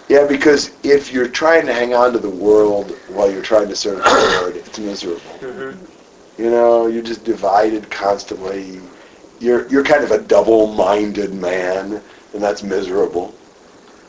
[0.08, 3.76] Yeah, because if you're trying to hang on to the world while you're trying to
[3.76, 5.20] serve the Lord, it's miserable.
[5.40, 6.42] Mm-hmm.
[6.42, 8.80] You know, you're just divided constantly.
[9.44, 12.02] You're you're kind of a double-minded man,
[12.32, 13.34] and that's miserable.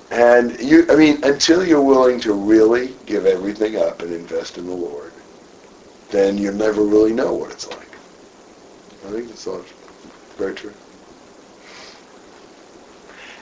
[0.09, 4.65] And you, I mean, until you're willing to really give everything up and invest in
[4.65, 5.11] the Lord,
[6.09, 7.97] then you'll never really know what it's like.
[9.05, 9.61] I think that's all
[10.37, 10.73] very true.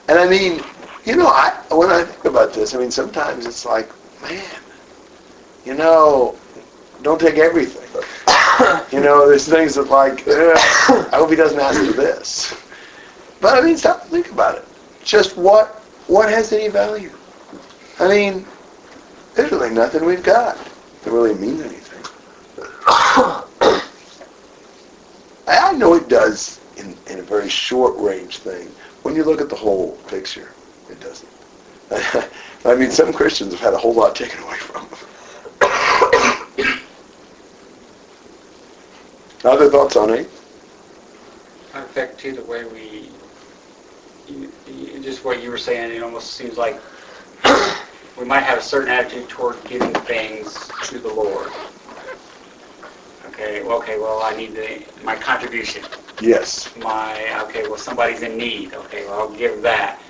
[0.08, 0.64] And I mean,
[1.04, 3.88] you know, I when I think about this, I mean, sometimes it's like,
[4.20, 4.44] man,
[5.64, 6.36] you know,
[7.04, 7.82] don't take everything.
[8.90, 12.60] you know, there's things that like, I hope he doesn't ask for this.
[13.40, 14.64] But I mean, stop and think about it.
[15.04, 17.12] Just what what has any value?
[18.00, 18.46] I mean,
[19.34, 20.56] there's really nothing we've got
[21.02, 22.02] that really means anything.
[25.46, 28.68] I know it does in, in a very short range thing.
[29.02, 30.52] When you look at the whole picture,
[30.90, 31.28] it doesn't.
[32.64, 34.98] I mean, some Christians have had a whole lot taken away from them.
[39.44, 40.30] Other thoughts on it?
[41.74, 43.10] I affect too the way we,
[44.26, 46.80] you, you, just what you were saying, it almost seems like
[48.18, 51.50] we might have a certain attitude toward giving things to the Lord.
[53.26, 55.84] Okay, well, okay, well, I need the, my contribution.
[56.22, 56.74] Yes.
[56.78, 58.72] My, okay, well, somebody's in need.
[58.72, 60.00] Okay, well, I'll give that.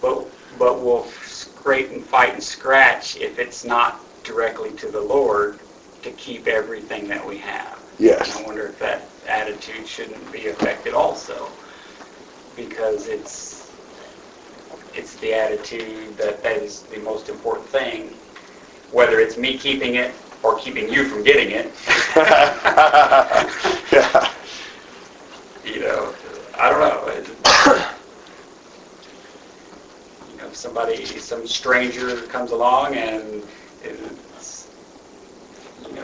[0.00, 0.24] But,
[0.56, 5.58] but we'll scrape and fight and scratch if it's not directly to the Lord
[6.02, 7.77] to keep everything that we have.
[7.98, 8.36] Yes.
[8.36, 11.48] And I wonder if that attitude shouldn't be affected also,
[12.56, 13.70] because it's
[14.94, 18.14] it's the attitude that that is the most important thing,
[18.92, 21.72] whether it's me keeping it or keeping you from getting it.
[23.92, 24.30] yeah.
[25.64, 26.14] You know,
[26.58, 27.84] I don't know.
[30.30, 33.42] you know, if somebody, some stranger comes along and
[33.82, 34.68] it's,
[35.86, 36.02] you know,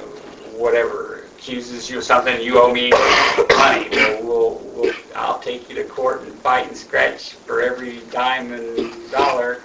[0.57, 2.91] whatever, accuses you of something, you owe me
[3.59, 3.89] money.
[4.25, 9.11] Well, we'll, I'll take you to court and fight and scratch for every dime and
[9.11, 9.61] dollar.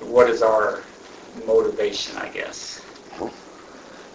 [0.00, 0.82] What is our
[1.46, 2.84] motivation, I guess?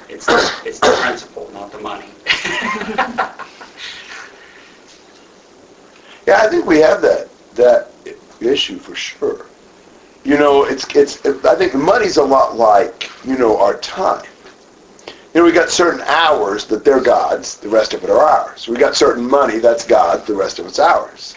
[0.09, 2.07] It's the, it's the principle, not the money.
[6.25, 7.91] Yeah, I think we have that that
[8.39, 9.45] issue for sure.
[10.23, 11.25] You know, it's it's.
[11.43, 14.23] I think money's a lot like you know our time.
[15.33, 18.67] You know, we got certain hours that they're God's, the rest of it are ours.
[18.67, 21.35] We got certain money that's God, the rest of it's ours.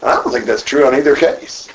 [0.00, 1.68] And I don't think that's true on either case.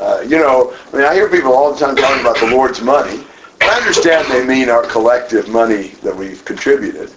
[0.00, 2.80] Uh, you know, I mean, I hear people all the time talking about the Lord's
[2.80, 3.24] money.
[3.60, 7.12] I understand they mean our collective money that we've contributed.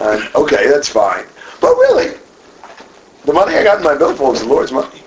[0.00, 1.24] And okay, that's fine.
[1.60, 2.18] But really,
[3.24, 5.02] the money I got in my billfold is the Lord's money.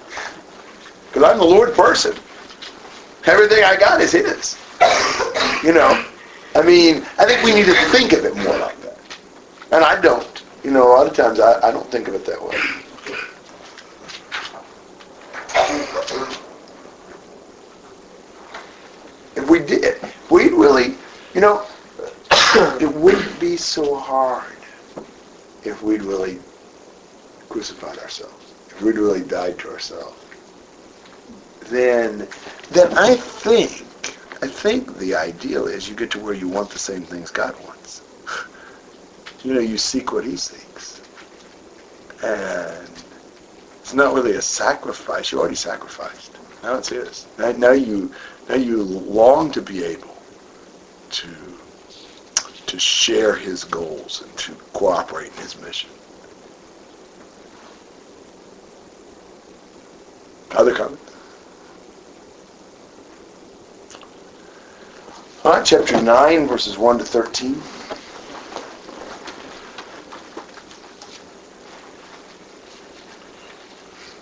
[1.08, 2.16] Because I'm the Lord person.
[3.26, 4.58] Everything I got is His.
[5.64, 6.06] You know,
[6.54, 9.00] I mean, I think we need to think of it more like that.
[9.72, 10.44] And I don't.
[10.64, 12.58] You know, a lot of times I, I don't think of it that way.
[19.36, 19.98] If we did,
[20.30, 20.96] we'd really,
[21.34, 21.66] you know,
[22.80, 24.58] it wouldn't be so hard
[25.64, 26.40] if we'd really
[27.50, 30.18] crucified ourselves, if we'd really died to ourselves.
[31.70, 32.28] Then,
[32.72, 33.86] then I think
[34.44, 37.56] I think the ideal is you get to where you want the same things God
[37.64, 38.04] wants.
[39.44, 41.02] you know, you seek what he seeks.
[42.24, 43.04] And
[43.82, 45.32] it's not really a sacrifice.
[45.32, 46.40] You already sacrificed.
[46.64, 47.28] Now it's his.
[47.38, 48.12] Now, now you
[48.50, 50.24] now you long to be able
[51.12, 51.60] to
[52.68, 55.92] to share his goals and to cooperate in his mission.
[60.52, 61.11] Other comments?
[65.44, 67.64] All right, chapter 9, verses 1 to 13.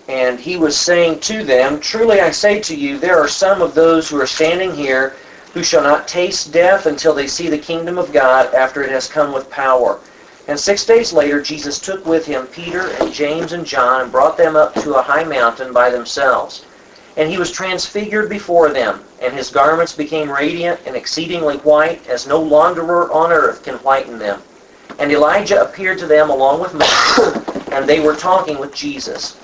[0.08, 3.74] And he was saying to them, Truly I say to you, there are some of
[3.74, 5.18] those who are standing here
[5.52, 9.06] who shall not taste death until they see the kingdom of God after it has
[9.06, 10.00] come with power.
[10.48, 14.38] And six days later Jesus took with him Peter and James and John and brought
[14.38, 16.64] them up to a high mountain by themselves.
[17.16, 22.26] And he was transfigured before them, and his garments became radiant and exceedingly white, as
[22.26, 24.42] no launderer on earth can whiten them.
[24.98, 27.42] And Elijah appeared to them along with Moses,
[27.72, 29.36] and they were talking with Jesus.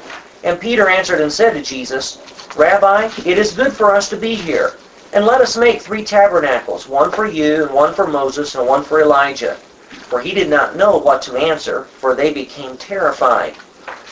[0.44, 2.18] And Peter answered and said to Jesus,
[2.56, 4.74] Rabbi, it is good for us to be here.
[5.12, 8.82] And let us make three tabernacles, one for you, and one for Moses, and one
[8.84, 9.56] for Elijah.
[10.08, 13.54] For he did not know what to answer, for they became terrified.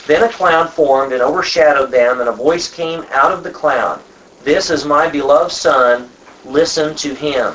[0.06, 4.00] Then a cloud formed and overshadowed them, and a voice came out of the cloud.
[4.44, 6.10] This is my beloved Son,
[6.44, 7.54] listen to him.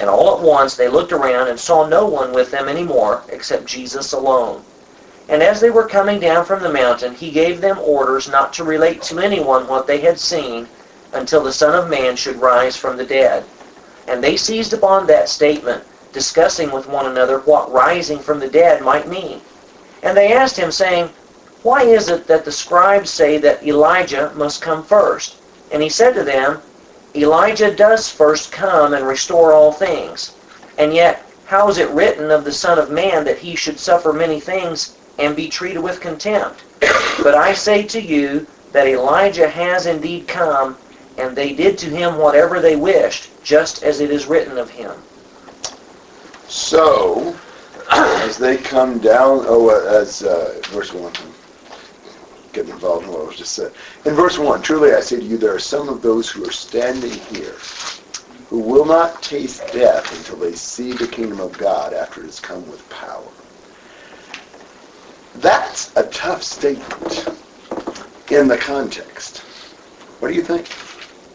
[0.00, 3.66] And all at once they looked around and saw no one with them anymore, except
[3.66, 4.62] Jesus alone.
[5.28, 8.64] And as they were coming down from the mountain, he gave them orders not to
[8.64, 10.68] relate to anyone what they had seen
[11.12, 13.44] until the Son of Man should rise from the dead.
[14.08, 18.82] And they seized upon that statement, discussing with one another what rising from the dead
[18.82, 19.40] might mean.
[20.02, 21.10] And they asked him, saying,
[21.66, 25.34] Why is it that the scribes say that Elijah must come first?
[25.72, 26.62] And he said to them,
[27.12, 30.36] Elijah does first come and restore all things.
[30.78, 34.12] And yet, how is it written of the Son of Man that he should suffer
[34.12, 36.62] many things and be treated with contempt?
[37.20, 40.76] But I say to you that Elijah has indeed come,
[41.18, 44.92] and they did to him whatever they wished, just as it is written of him.
[46.46, 47.36] So,
[47.90, 51.35] as they come down, oh, uh, as uh, verse 1, I'm
[52.56, 53.72] getting involved in what I was just said.
[54.06, 56.52] In verse 1, truly I say to you, there are some of those who are
[56.52, 57.56] standing here
[58.48, 62.40] who will not taste death until they see the kingdom of God after it has
[62.40, 63.32] come with power.
[65.34, 67.28] That's a tough statement
[68.30, 69.42] in the context.
[70.20, 70.66] What do you think?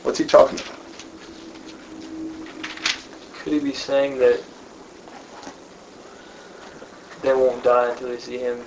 [0.01, 0.79] What's he talking about?
[3.33, 4.43] Could he be saying that
[7.21, 8.65] they won't die until they see him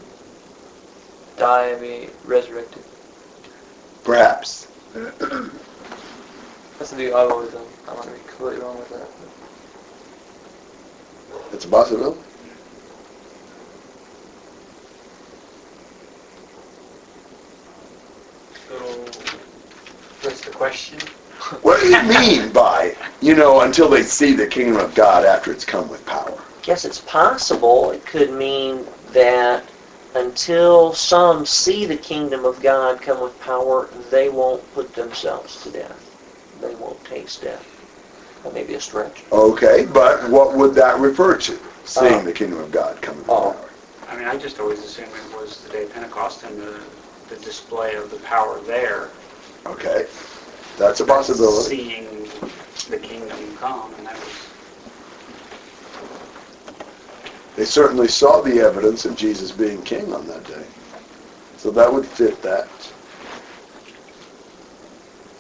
[1.37, 2.83] die and be resurrected?
[4.05, 4.69] Perhaps.
[4.93, 7.67] That's the view I've always done.
[7.89, 9.09] I might be completely wrong with that.
[11.53, 12.21] It's a possibility.
[18.69, 18.75] So,
[20.23, 20.99] what's the question?
[21.61, 25.53] What do you mean by, you know, until they see the kingdom of God after
[25.53, 26.43] it's come with power?
[26.63, 27.91] Guess it's possible.
[27.91, 29.69] It could mean that
[30.15, 35.71] until some see the kingdom of God come with power, they won't put themselves to
[35.71, 36.11] death.
[36.61, 37.65] They won't taste death.
[38.45, 39.23] That may be a stretch.
[39.33, 41.59] Okay, but what would that refer to?
[41.85, 43.53] Seeing Uh, the kingdom of God come with oh.
[43.53, 43.71] power.
[44.11, 46.81] I mean, I just always assumed it was the day of Pentecost and the,
[47.29, 49.09] the display of the power there.
[49.67, 50.07] Okay,
[50.79, 51.77] that's a possibility.
[51.77, 52.29] Seeing
[52.91, 54.54] the kingdom come, and that was,
[57.57, 60.67] They certainly saw the evidence of Jesus being king on that day.
[61.57, 62.69] So that would fit that.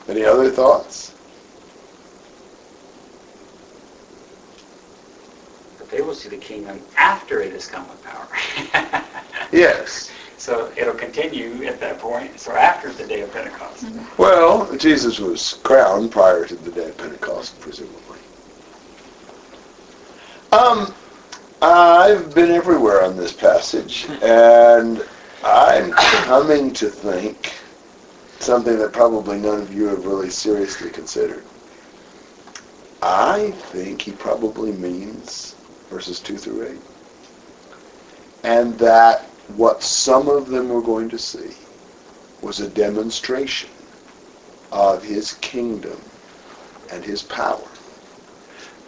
[0.08, 1.14] Any other thoughts?
[5.84, 8.28] but they will see the kingdom after it has come with power.
[9.52, 10.10] Yes.
[10.36, 13.86] So it'll continue at that point, so after the day of Pentecost.
[14.18, 18.18] Well, Jesus was crowned prior to the day of Pentecost, presumably.
[20.50, 20.92] Um,
[21.66, 25.02] I've been everywhere on this passage, and
[25.42, 27.54] I'm coming to think
[28.38, 31.42] something that probably none of you have really seriously considered.
[33.00, 35.54] I think he probably means
[35.88, 36.80] verses 2 through 8.
[38.42, 39.22] And that
[39.56, 41.54] what some of them were going to see
[42.42, 43.70] was a demonstration
[44.70, 45.98] of his kingdom
[46.90, 47.66] and his power.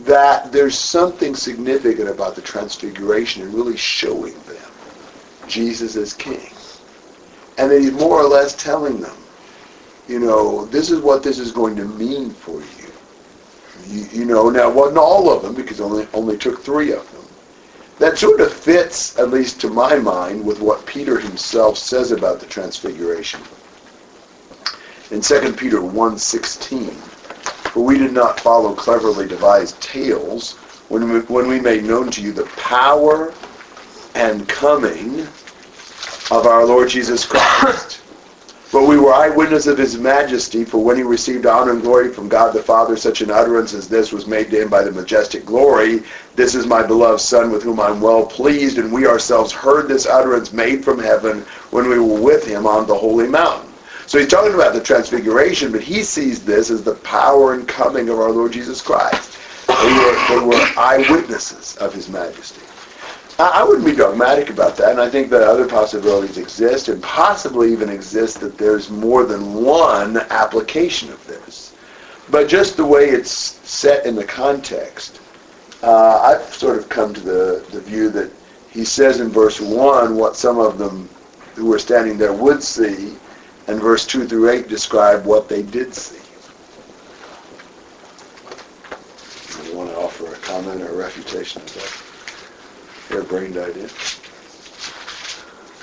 [0.01, 4.71] That there's something significant about the transfiguration and really showing them
[5.49, 6.51] Jesus as king.
[7.59, 9.17] And that he's more or less telling them,
[10.09, 12.93] you know, this is what this is going to mean for you.
[13.89, 17.27] You, you know, now wasn't all of them because only only took three of them.
[17.99, 22.41] That sort of fits, at least to my mind, with what Peter himself says about
[22.41, 23.41] the transfiguration.
[25.11, 27.16] In 2 Peter 1.16,
[27.77, 30.55] for we did not follow cleverly devised tales
[30.89, 33.35] when we, when we made known to you the power
[34.15, 35.21] and coming
[36.31, 38.01] of our Lord Jesus Christ.
[38.73, 42.29] But we were eyewitnesses of his majesty, for when he received honor and glory from
[42.29, 45.45] God the Father, such an utterance as this was made to him by the majestic
[45.45, 46.03] glory,
[46.35, 50.07] This is my beloved Son with whom I'm well pleased, and we ourselves heard this
[50.07, 53.76] utterance made from heaven when we were with him on the holy mountain.
[54.07, 58.09] So he's talking about the transfiguration, but he sees this as the power and coming
[58.09, 59.37] of our Lord Jesus Christ.
[59.67, 62.63] They were, they were eyewitnesses of his majesty.
[63.39, 67.03] I I wouldn't be dogmatic about that, and I think that other possibilities exist, and
[67.03, 71.75] possibly even exist that there's more than one application of this.
[72.31, 75.21] But just the way it's set in the context,
[75.83, 78.31] uh, I've sort of come to the, the view that
[78.71, 81.09] he says in verse 1 what some of them
[81.55, 83.17] who were standing there would see,
[83.67, 86.21] and verse 2 through 8 describe what they did see.
[89.71, 93.13] I want to offer a comment or a refutation of that?
[93.13, 93.89] Harebrained idea.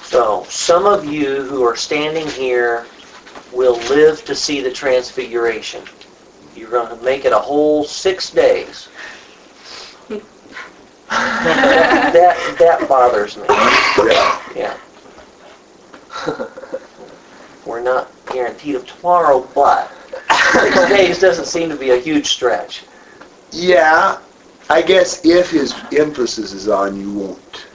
[0.03, 2.85] So, some of you who are standing here
[3.51, 5.83] will live to see the transfiguration.
[6.55, 8.89] You're going to make it a whole six days.
[11.09, 13.45] that that bothers me.
[13.49, 14.77] Yeah.
[16.27, 16.47] Yeah.
[17.65, 19.91] We're not guaranteed of tomorrow, but
[20.51, 22.83] six days doesn't seem to be a huge stretch.
[23.51, 24.19] Yeah,
[24.69, 27.67] I guess if his emphasis is on you won't,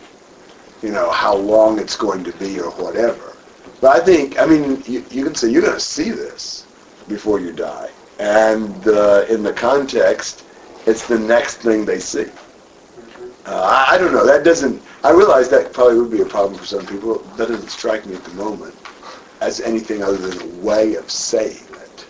[0.83, 3.37] you know, how long it's going to be or whatever.
[3.81, 6.67] But I think, I mean, you, you can say you're going to see this
[7.09, 7.91] before you die.
[8.19, 10.45] And uh, in the context,
[10.87, 12.27] it's the next thing they see.
[13.47, 14.27] Uh, I, I don't know.
[14.27, 17.19] That doesn't, I realize that probably would be a problem for some people.
[17.37, 18.75] That doesn't strike me at the moment
[19.41, 22.07] as anything other than a way of saying it.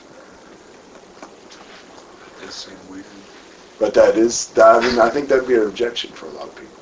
[2.40, 3.04] Does seem weird.
[3.78, 6.48] But that is, that, I mean, I think that'd be an objection for a lot
[6.48, 6.74] of people.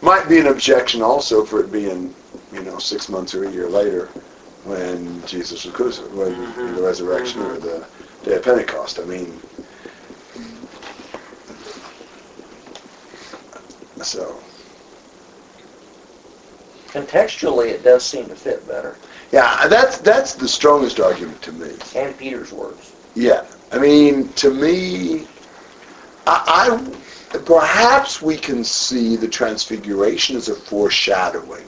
[0.00, 2.14] Might be an objection also for it being,
[2.52, 4.08] you know, six months or a year later
[4.64, 6.76] when Jesus was crucified, when Mhm.
[6.76, 7.86] the resurrection or the
[8.22, 9.00] day of Pentecost.
[9.00, 9.40] I mean,
[14.02, 14.40] so,
[16.88, 18.96] Contextually, it does seem to fit better.
[19.32, 21.74] Yeah, that's, that's the strongest argument to me.
[21.94, 22.94] And Peter's words.
[23.14, 25.26] Yeah, I mean, to me,
[26.26, 26.80] I,
[27.32, 31.66] I perhaps we can see the transfiguration as a foreshadowing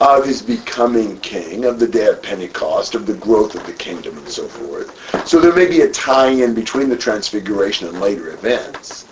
[0.00, 4.18] of his becoming king, of the day of Pentecost, of the growth of the kingdom,
[4.18, 5.26] and so forth.
[5.26, 9.06] So there may be a tie-in between the transfiguration and later events,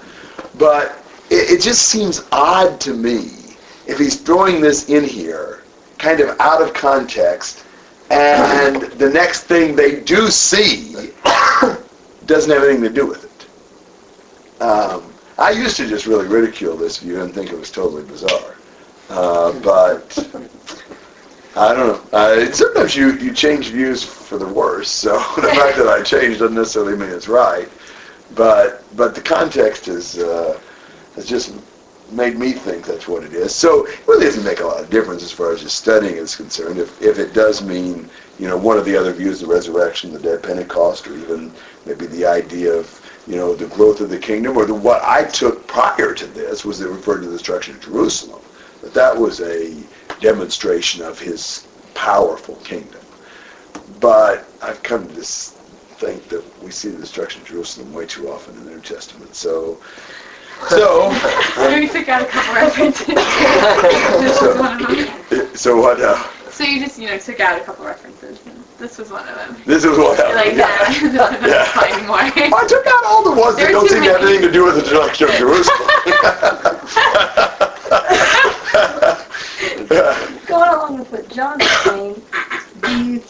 [0.58, 0.98] but
[1.30, 3.56] it, it just seems odd to me
[3.86, 5.61] if he's throwing this in here,
[6.02, 7.64] kind of out of context,
[8.10, 11.12] and the next thing they do see
[12.26, 14.62] doesn't have anything to do with it.
[14.62, 18.56] Um, I used to just really ridicule this view and think it was totally bizarre.
[19.08, 20.18] Uh, but
[21.56, 22.18] I don't know.
[22.18, 26.40] Uh, sometimes you, you change views for the worse, so the fact that I changed
[26.40, 27.68] doesn't necessarily mean it's right.
[28.34, 30.58] But but the context is uh,
[31.14, 31.54] has just
[32.10, 33.54] made me think that's what it is.
[33.54, 36.36] So it really doesn't make a lot of difference as far as just studying is
[36.36, 36.78] concerned.
[36.78, 40.34] If, if it does mean, you know, one of the other views, the resurrection, the
[40.34, 41.52] of Pentecost, or even
[41.86, 45.24] maybe the idea of, you know, the growth of the kingdom, or the, what I
[45.24, 48.42] took prior to this was it referred to the destruction of Jerusalem.
[48.82, 49.84] But that was a
[50.20, 53.00] demonstration of his powerful kingdom.
[54.00, 55.54] But I've come to this
[56.02, 59.36] think that we see the destruction of Jerusalem way too often in the New Testament.
[59.36, 59.80] So,
[60.68, 61.12] so,
[61.54, 63.06] So we took out a couple references.
[63.06, 65.56] this was one of them.
[65.56, 66.00] so what?
[66.00, 66.16] Uh,
[66.50, 68.38] So you just, you know, took out a couple references.
[68.78, 69.56] This was one of them.
[69.66, 70.36] this is what happened.
[70.36, 71.14] Like, yeah, this is
[71.50, 71.64] Yeah.
[71.72, 72.16] finding more.
[72.18, 74.52] I took out all the ones that There are don't seem to have anything to
[74.52, 75.88] do with the destruction of Jerusalem.
[80.46, 82.22] Going along with what John was saying,
[82.80, 83.22] do you,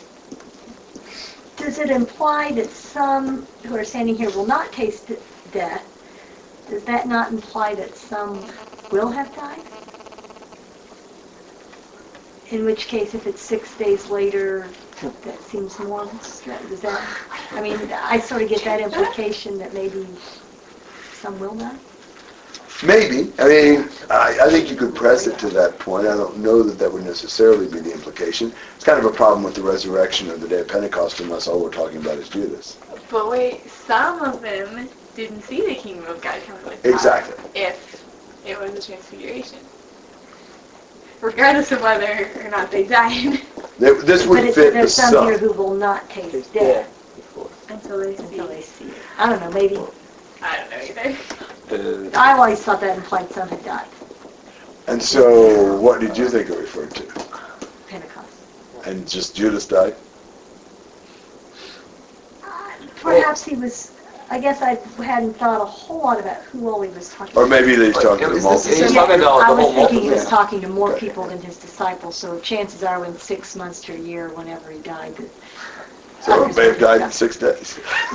[1.57, 5.11] does it imply that some who are standing here will not taste
[5.51, 5.85] death?
[6.73, 8.47] Does that not imply that some
[8.91, 9.61] will have died?
[12.49, 14.71] In which case, if it's six days later,
[15.03, 16.41] that seems more, does
[16.81, 17.07] that,
[17.51, 20.07] I mean, I sort of get that implication that maybe
[21.13, 21.77] some will die?
[22.83, 23.35] Maybe.
[23.39, 26.07] I mean, I, I think you could press it to that point.
[26.07, 28.51] I don't know that that would necessarily be the implication.
[28.77, 31.63] It's kind of a problem with the resurrection or the day of Pentecost unless all
[31.63, 32.79] we're talking about is Judas.
[33.11, 37.35] But wait, some of them didn't see the kingdom of God coming with power Exactly.
[37.55, 38.07] if
[38.45, 39.59] it was a transfiguration.
[41.21, 43.41] Regardless of whether or not they died
[43.79, 46.63] Th- This But would it's, fit the there's some here who will not taste Yeah.
[46.63, 47.51] death Before.
[47.69, 48.23] until they see.
[48.25, 48.97] until they see it.
[49.19, 49.77] I don't know, maybe,
[50.43, 51.17] I don't know either.
[51.71, 53.89] Uh, I always thought that implied some had died,
[54.89, 57.07] And so, what did you think it referred to?
[57.89, 58.43] Pentecost.
[58.87, 59.97] And just Judas died?
[62.97, 63.92] Perhaps he was,
[64.33, 67.41] I guess I hadn't thought a whole lot about who all he was talking to.
[67.41, 67.51] Or to.
[67.51, 68.65] maybe he's talking to the Is?
[68.65, 70.29] He's talking to the I whole was thinking he was multitude.
[70.31, 73.99] talking to more people than his disciples, so chances are in six months to a
[73.99, 75.29] year, whenever he died, that
[76.23, 77.79] So he may have died in six days.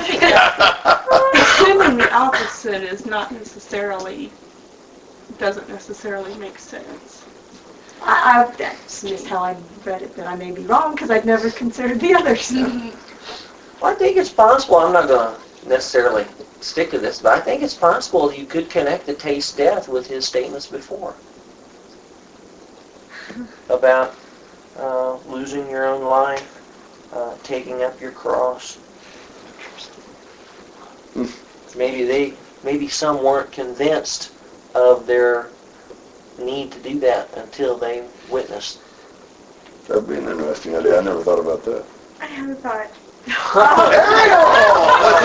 [1.35, 4.31] Assuming the opposite is not necessarily,
[5.37, 7.25] doesn't necessarily make sense.
[8.01, 9.55] I, I, that's just how I
[9.85, 12.49] read it, but I may be wrong, because I've never considered the others.
[12.49, 13.83] Mm-hmm.
[13.83, 14.77] Well, I think it's possible.
[14.77, 16.25] I'm not going to necessarily
[16.61, 20.07] stick to this, but I think it's possible you could connect the taste death with
[20.07, 21.15] his statements before
[23.69, 24.15] about
[24.79, 26.61] uh, losing your own life,
[27.13, 28.77] uh, taking up your cross.
[31.75, 34.31] Maybe they, maybe some weren't convinced
[34.75, 35.49] of their
[36.39, 38.79] need to do that until they witnessed.
[39.87, 40.99] That'd be an interesting idea.
[40.99, 41.85] I never thought about that.
[42.21, 42.91] I have a thought.
[43.27, 45.21] Let's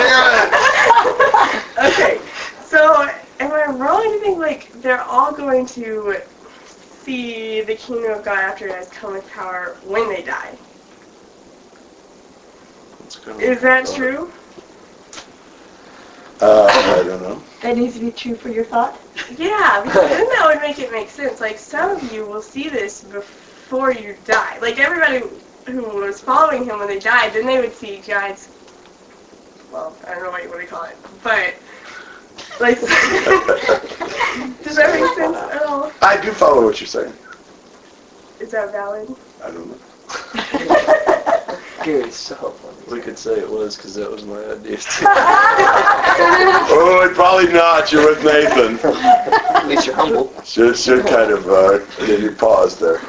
[1.77, 1.87] hear.
[1.87, 2.19] Okay,
[2.63, 6.17] so am I wrong to think like they're all going to
[6.65, 10.57] see the kingdom of God after it has come with power when they die?
[13.39, 14.31] Is that true?
[16.41, 17.41] Uh, I don't know.
[17.61, 18.99] That needs to be true for your thought?
[19.37, 21.39] Yeah, because then that would make it make sense.
[21.39, 24.59] Like some of you will see this before you die.
[24.59, 28.49] Like everybody who was following him when they died, then they would see God's.
[29.71, 31.55] Well, I don't know what you want to call it, but
[32.59, 32.79] like,
[34.63, 35.91] does that make sense at all?
[36.01, 37.13] I do follow what you're saying.
[38.39, 39.15] Is that valid?
[39.43, 39.77] I don't know.
[41.83, 42.95] Gary's so funny.
[42.95, 45.05] We could say it was because that was my idea too.
[46.69, 47.91] oh, and probably not.
[47.91, 48.79] You're with Nathan.
[49.55, 50.31] At least you're humble.
[50.43, 53.01] Should, should kind of uh, give you pause there.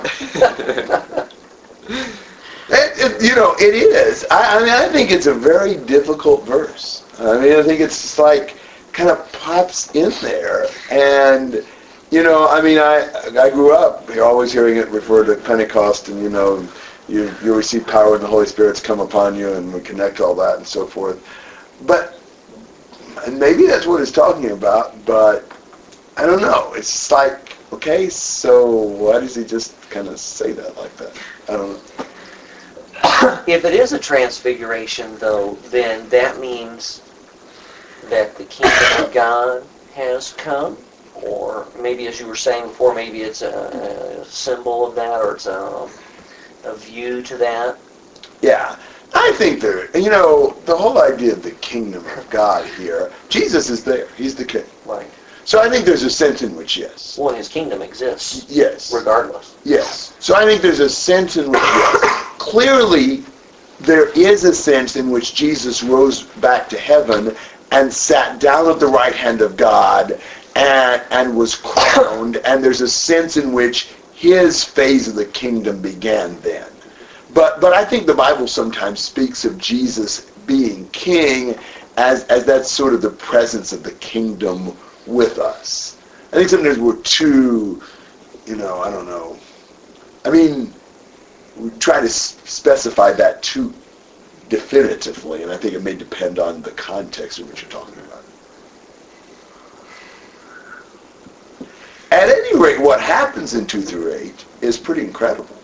[2.68, 4.24] It, it, you know, it is.
[4.30, 7.04] I, I mean, I think it's a very difficult verse.
[7.18, 8.56] I mean, I think it's just like
[8.92, 11.64] kind of pops in there, and
[12.10, 16.22] you know, I mean, I I grew up always hearing it referred to Pentecost, and
[16.22, 16.66] you know,
[17.06, 20.34] you you receive power and the Holy Spirit's come upon you, and we connect all
[20.36, 21.22] that and so forth.
[21.86, 22.18] But
[23.26, 25.50] and maybe that's what it's talking about, but
[26.16, 26.72] I don't know.
[26.74, 31.12] It's just like, okay, so why does he just kind of say that like that?
[31.48, 32.06] I don't know.
[33.46, 37.02] If it is a transfiguration, though, then that means
[38.08, 39.62] that the kingdom of God
[39.94, 40.76] has come,
[41.14, 45.34] or maybe, as you were saying before, maybe it's a, a symbol of that, or
[45.34, 45.88] it's a,
[46.64, 47.78] a view to that.
[48.42, 48.76] Yeah,
[49.14, 53.70] I think there, you know, the whole idea of the kingdom of God here, Jesus
[53.70, 54.08] is there.
[54.16, 54.64] He's the king.
[54.84, 55.06] Right.
[55.44, 57.18] So I think there's a sense in which yes.
[57.18, 58.92] Well, his kingdom exists, Yes.
[58.92, 59.56] regardless.
[59.64, 60.14] Yes.
[60.18, 62.23] So I think there's a sense in which yes.
[62.44, 63.24] Clearly,
[63.80, 67.34] there is a sense in which Jesus rose back to heaven
[67.72, 70.20] and sat down at the right hand of God
[70.54, 75.80] and, and was crowned, and there's a sense in which his phase of the kingdom
[75.80, 76.70] began then.
[77.32, 81.58] But but I think the Bible sometimes speaks of Jesus being king
[81.96, 84.76] as as that's sort of the presence of the kingdom
[85.06, 85.96] with us.
[86.30, 87.82] I think sometimes we're too,
[88.46, 89.38] you know, I don't know.
[90.26, 90.74] I mean,
[91.56, 93.72] we try to s- specify that too
[94.48, 98.22] definitively, and I think it may depend on the context in which you're talking about.
[102.10, 105.56] At any rate, what happens in 2 through 8 is pretty incredible.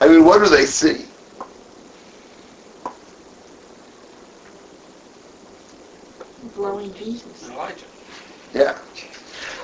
[0.00, 1.04] I mean, what do they see?
[6.54, 7.50] Blowing Jesus.
[7.50, 7.84] Elijah.
[8.54, 8.78] Yeah.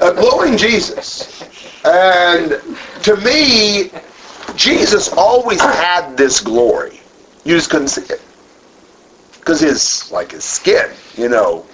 [0.01, 1.43] A glowing Jesus.
[1.85, 2.61] And
[3.05, 3.91] to me,
[4.57, 7.01] Jesus always had this glory.
[7.45, 8.21] You just couldn't see it.
[9.39, 11.67] Because his, like his skin, you know,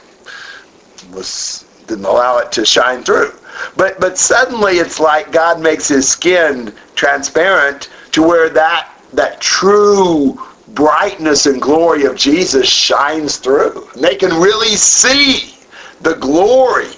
[1.13, 3.33] was, didn't allow it to shine through.
[3.77, 10.41] But, but suddenly it's like God makes his skin transparent to where that, that true
[10.69, 13.89] brightness and glory of Jesus shines through.
[13.95, 15.55] And they can really see
[16.01, 16.93] the glory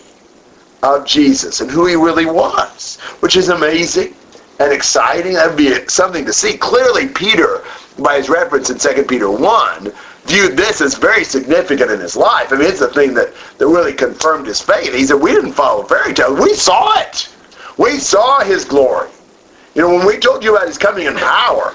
[0.82, 4.14] of Jesus and who he really was, which is amazing
[4.60, 5.32] and exciting.
[5.32, 6.56] That would be something to see.
[6.56, 7.64] Clearly, Peter,
[7.98, 9.92] by his reference in 2 Peter 1,
[10.26, 12.52] viewed this as very significant in his life.
[12.52, 14.94] I mean, it's the thing that, that really confirmed his faith.
[14.94, 16.38] He said, we didn't follow fairy tales.
[16.38, 17.34] We saw it.
[17.78, 19.08] We saw his glory.
[19.74, 21.74] You know, when we told you about his coming in power,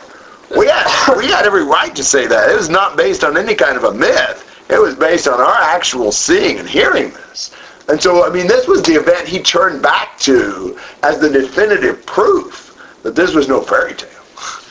[0.56, 2.52] we had, we had every right to say that.
[2.52, 4.44] It was not based on any kind of a myth.
[4.70, 7.56] It was based on our actual seeing and hearing this.
[7.88, 12.06] And so, I mean, this was the event he turned back to as the definitive
[12.06, 12.65] proof
[13.06, 14.10] that this was no fairy tale.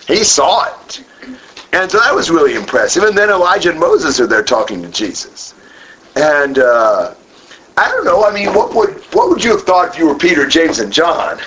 [0.09, 1.05] He saw it.
[1.73, 3.05] And so that was really impressive.
[3.05, 5.55] And then Elijah and Moses are there talking to Jesus.
[6.17, 7.15] And uh,
[7.77, 10.17] I don't know, I mean, what would, what would you have thought if you were
[10.17, 11.39] Peter, James, and John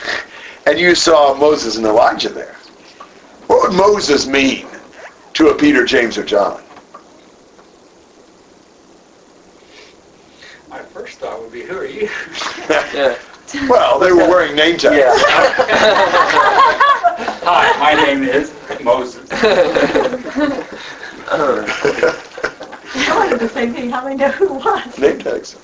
[0.65, 2.55] and you saw Moses and Elijah there?
[3.47, 4.65] What would Moses mean
[5.33, 6.63] to a Peter, James, or John?
[10.69, 12.09] My first thought would be, who are you?
[12.69, 13.17] Yeah.
[13.70, 15.24] Well, they were wearing name tags.
[17.48, 18.52] Hi, my name is
[18.84, 19.30] Moses.
[19.32, 20.66] I
[23.16, 24.98] wanted the same thing, how do I know who was?
[25.00, 25.56] name tags.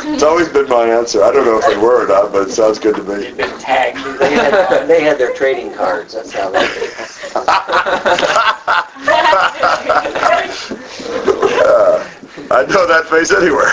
[0.00, 1.22] It's always been my answer.
[1.22, 3.26] I don't know if they were or not, but it sounds good to me.
[3.26, 3.98] You've been tagged.
[4.18, 6.14] They had, they had their trading cards.
[6.14, 6.94] That's how they did it.
[11.70, 12.08] Uh,
[12.50, 13.68] I'd know that face anywhere.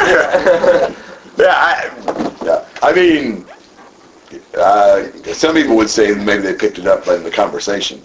[1.38, 2.66] Yeah, I, yeah.
[2.82, 3.46] I mean,
[4.58, 8.02] uh, some people would say maybe they picked it up in the conversation,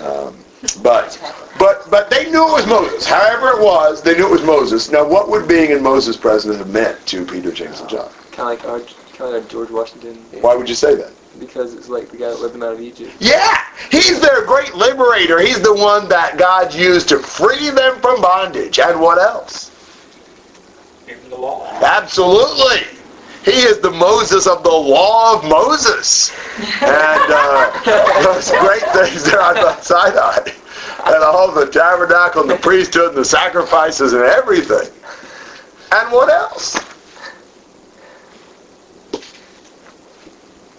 [0.00, 0.36] um,
[0.82, 1.18] but
[1.58, 3.06] but but they knew it was Moses.
[3.06, 4.90] However it was, they knew it was Moses.
[4.90, 8.10] Now, what would being in Moses' presence have meant to Peter, James, and John?
[8.32, 8.80] Kind of like our,
[9.16, 11.12] kind of like George Washington, Why would you say that?
[11.38, 13.12] because it's like the guy that led them out of Egypt.
[13.18, 13.56] Yeah,
[13.90, 15.40] he's their great liberator.
[15.40, 18.78] He's the one that God used to free them from bondage.
[18.78, 19.70] And what else?
[21.16, 21.70] Even the law.
[21.82, 22.86] Absolutely.
[23.44, 26.32] He is the Moses of the law of Moses.
[26.80, 30.38] And uh, those great things there on Mount Sinai.
[31.04, 34.88] And all the tabernacle and the priesthood and the sacrifices and everything.
[35.92, 36.76] And what else?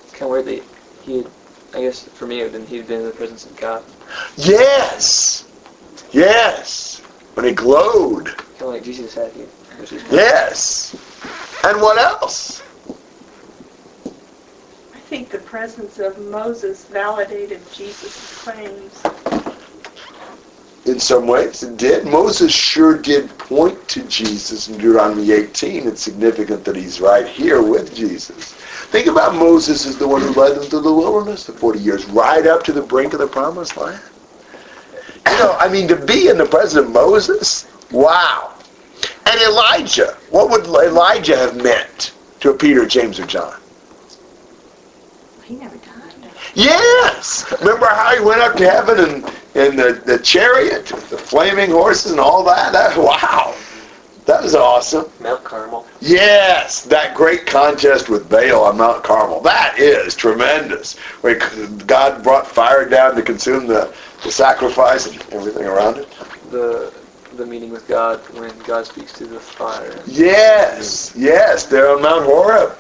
[0.04, 0.64] It's kind of weird that
[1.04, 1.28] he had,
[1.76, 3.84] I guess for me, then he'd been in the presence of God.
[4.38, 5.48] Yes.
[6.12, 7.02] Yes.
[7.36, 9.48] When he glowed Kind of like Jesus had here.
[9.92, 10.96] Yes.
[11.64, 12.62] And what else?
[14.94, 19.04] I think the presence of Moses validated Jesus' claims.
[20.86, 22.06] In some ways, it did.
[22.06, 25.88] Moses sure did point to Jesus in Deuteronomy 18.
[25.88, 28.54] It's significant that he's right here with Jesus.
[28.92, 32.06] Think about Moses as the one who led them through the wilderness the 40 years,
[32.06, 34.02] right up to the brink of the promised land.
[35.28, 38.55] You know, I mean, to be in the presence of Moses, wow.
[39.26, 43.60] And Elijah, what would Elijah have meant to a Peter, James, or John?
[45.44, 46.32] He never died.
[46.54, 47.52] Yes.
[47.60, 51.72] Remember how he went up to heaven and in the, the chariot with the flaming
[51.72, 52.74] horses and all that?
[52.74, 52.98] that?
[52.98, 53.56] Wow.
[54.26, 55.10] That was awesome.
[55.20, 55.86] Mount Carmel.
[56.02, 59.40] Yes, that great contest with Baal on Mount Carmel.
[59.42, 60.98] That is tremendous.
[61.22, 61.38] Where
[61.86, 63.94] God brought fire down to consume the,
[64.24, 66.10] the sacrifice and everything around it.
[66.50, 66.92] the
[67.38, 70.02] the meeting with God when God speaks to the fire.
[70.08, 72.78] Yes, yes, there on Mount Horeb.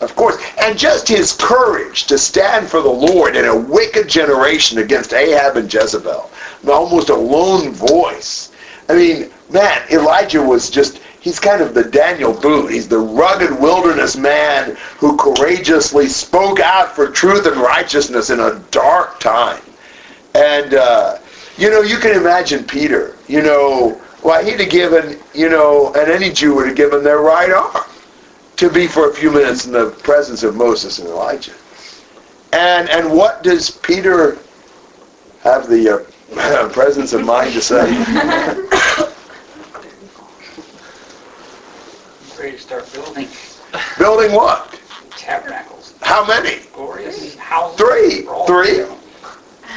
[0.00, 0.42] Of course.
[0.58, 5.56] And just his courage to stand for the Lord in a wicked generation against Ahab
[5.56, 6.30] and Jezebel.
[6.68, 8.50] Almost a lone voice.
[8.88, 12.72] I mean, man, Elijah was just, he's kind of the Daniel Boone.
[12.72, 18.58] He's the rugged wilderness man who courageously spoke out for truth and righteousness in a
[18.70, 19.62] dark time.
[20.34, 21.18] And, uh,
[21.60, 23.90] you know, you can imagine Peter, you know,
[24.22, 27.84] why he'd have given, you know, and any Jew would have given their right arm
[28.56, 31.52] to be for a few minutes in the presence of Moses and Elijah.
[32.52, 34.38] And and what does Peter
[35.42, 36.06] have the
[36.36, 37.86] uh, presence of mind to say?
[42.38, 43.28] Ready to start building
[43.98, 44.80] Building what?
[45.10, 46.60] tabernacles, How many?
[46.72, 47.78] glorious houses.
[47.78, 48.22] Three.
[48.46, 48.84] Three?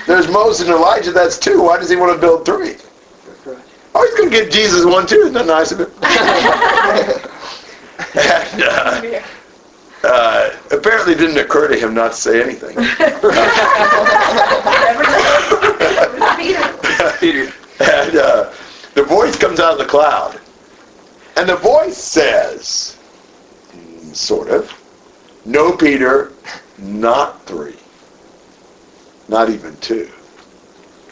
[0.05, 1.61] There's Moses and Elijah, that's two.
[1.61, 2.75] Why does he want to build three?
[3.95, 5.17] Oh, he's going to give Jesus one too.
[5.17, 5.91] Isn't that nice of him?
[8.15, 9.21] and, uh,
[10.03, 12.75] uh, apparently it didn't occur to him not to say anything.
[17.19, 17.53] Peter.
[17.79, 18.51] and uh,
[18.95, 20.39] the voice comes out of the cloud.
[21.37, 22.97] And the voice says,
[23.71, 24.71] mm, sort of,
[25.45, 26.33] no, Peter,
[26.77, 27.75] not three.
[29.27, 30.11] Not even two.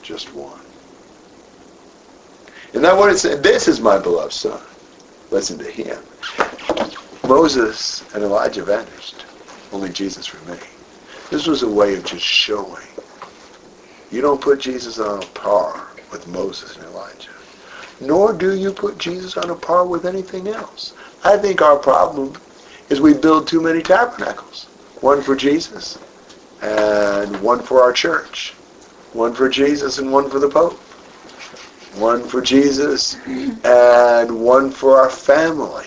[0.01, 0.59] Just one.
[2.71, 3.43] Isn't that what it said?
[3.43, 4.61] This is my beloved son.
[5.29, 6.01] Listen to him.
[7.27, 9.25] Moses and Elijah vanished.
[9.71, 10.59] Only Jesus remained.
[11.29, 12.83] This was a way of just showing.
[14.09, 17.31] You don't put Jesus on a par with Moses and Elijah.
[18.01, 20.93] Nor do you put Jesus on a par with anything else.
[21.23, 22.33] I think our problem
[22.89, 24.67] is we build too many tabernacles.
[24.99, 25.97] One for Jesus
[26.61, 28.53] and one for our church.
[29.13, 30.79] One for Jesus and one for the Pope.
[31.95, 33.17] One for Jesus
[33.65, 35.85] and one for our family.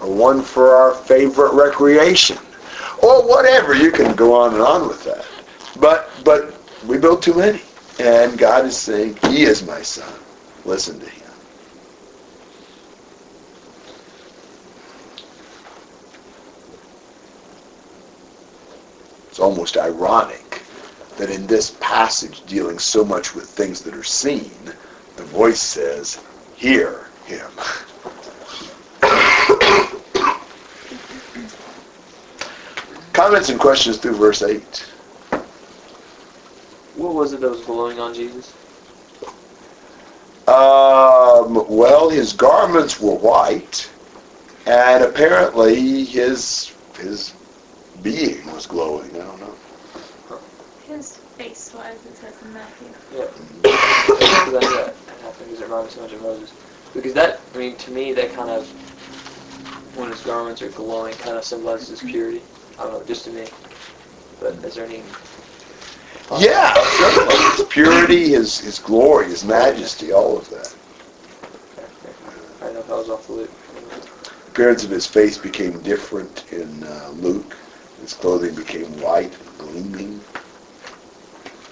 [0.00, 2.38] Or one for our favorite recreation.
[3.02, 3.74] Or whatever.
[3.74, 5.26] You can go on and on with that.
[5.80, 6.54] But but
[6.86, 7.60] we built too many.
[7.98, 10.12] And God is saying, He is my son.
[10.64, 11.21] Listen to Him.
[19.32, 20.62] It's almost ironic
[21.16, 24.74] that in this passage dealing so much with things that are seen,
[25.16, 26.22] the voice says,
[26.54, 27.50] hear him.
[33.14, 34.62] Comments and questions through verse 8.
[36.96, 38.52] What was it that was blowing on Jesus?
[40.46, 43.90] Um, well, his garments were white,
[44.66, 47.32] and apparently his his
[48.02, 49.10] being was glowing.
[49.14, 49.54] I don't know.
[50.86, 52.88] His face was, it says in Matthew.
[53.16, 53.28] Yeah.
[54.02, 56.52] Because that, that happened because it reminded me so much of Moses.
[56.92, 58.66] Because that, I mean, to me, that kind of,
[59.96, 62.42] when his garments are glowing, kind of symbolizes his purity.
[62.78, 63.46] I don't know, just to me.
[64.40, 65.02] But is there any...
[66.38, 67.34] Yeah, certainly.
[67.56, 70.74] His purity, his his glory, his majesty, all of that.
[72.62, 73.50] I know if I was off the loop.
[74.48, 77.41] appearance of his face became different in uh, Luke.
[78.02, 80.20] His clothing became white, and gleaming.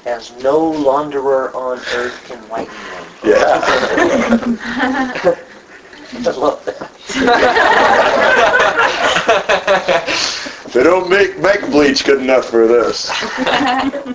[0.06, 3.04] As no launderer on earth can whiten them.
[3.24, 3.60] Yeah.
[6.12, 6.88] I love that.
[10.72, 13.08] they don't make make bleach good enough for this.
[13.10, 14.14] I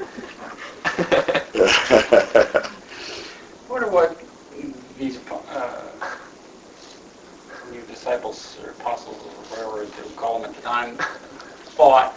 [3.70, 4.18] wonder what
[4.98, 5.82] these uh,
[7.72, 10.98] new disciples or apostles or whatever they would call them at the time
[11.76, 12.14] thought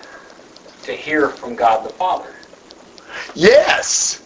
[0.85, 2.35] to hear from God the Father.
[3.35, 4.23] yes,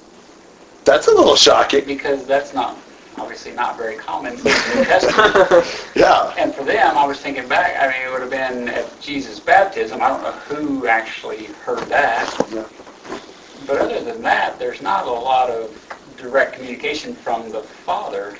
[0.85, 1.85] that's a little shocking.
[1.85, 2.77] Because that's not
[3.19, 5.89] obviously not very common in the New Testament.
[5.95, 6.35] Yeah.
[6.39, 9.39] And for them, I was thinking back, I mean, it would have been at Jesus'
[9.39, 10.01] baptism.
[10.03, 12.35] I don't know who actually heard that.
[12.53, 12.67] Yeah.
[13.67, 15.71] But other than that, there's not a lot of
[16.17, 18.37] direct communication from the Father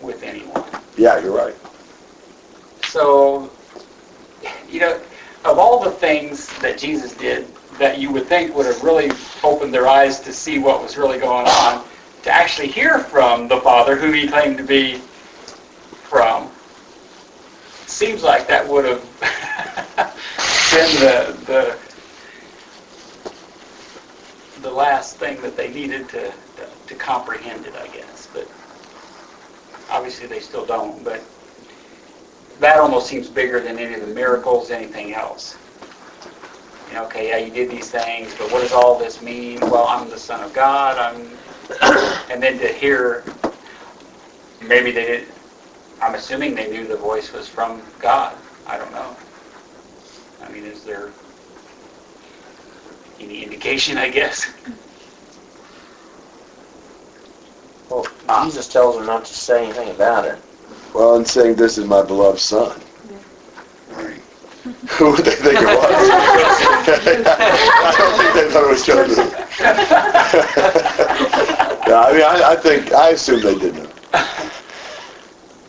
[0.00, 0.64] with anyone.
[0.96, 1.54] Yeah, you're right.
[2.84, 3.50] So,
[4.68, 5.00] you know,
[5.44, 7.46] of all the things that Jesus did
[7.78, 9.10] that you would think would have really
[9.42, 11.88] opened their eyes to see what was really going on,
[12.22, 15.00] to actually hear from the Father, who he claimed to be
[16.08, 16.50] from,
[17.86, 19.02] seems like that would have
[20.72, 21.78] been the, the
[24.62, 28.28] the last thing that they needed to, to, to comprehend it, I guess.
[28.32, 28.46] But
[29.88, 31.02] obviously they still don't.
[31.02, 31.22] But
[32.60, 35.56] that almost seems bigger than any of the miracles, anything else.
[36.88, 39.60] You know, okay, yeah, you did these things, but what does all this mean?
[39.60, 40.98] Well, I'm the Son of God.
[40.98, 41.38] I'm,
[42.30, 43.24] and then to hear,
[44.60, 45.28] maybe they did.
[46.02, 48.36] I'm assuming they knew the voice was from God.
[48.66, 49.16] I don't know.
[50.42, 51.12] I mean, is there
[53.20, 53.96] any indication?
[53.96, 54.52] I guess.
[57.88, 58.06] Well,
[58.44, 60.40] Jesus tells them not to say anything about it.
[60.94, 62.80] Well, and saying this is my beloved son.
[63.92, 64.20] Right.
[64.90, 66.10] Who would they think it was?
[66.90, 69.32] I don't think they thought it was Joseph.
[71.86, 73.88] yeah, I mean, I, I think, I assume they did know.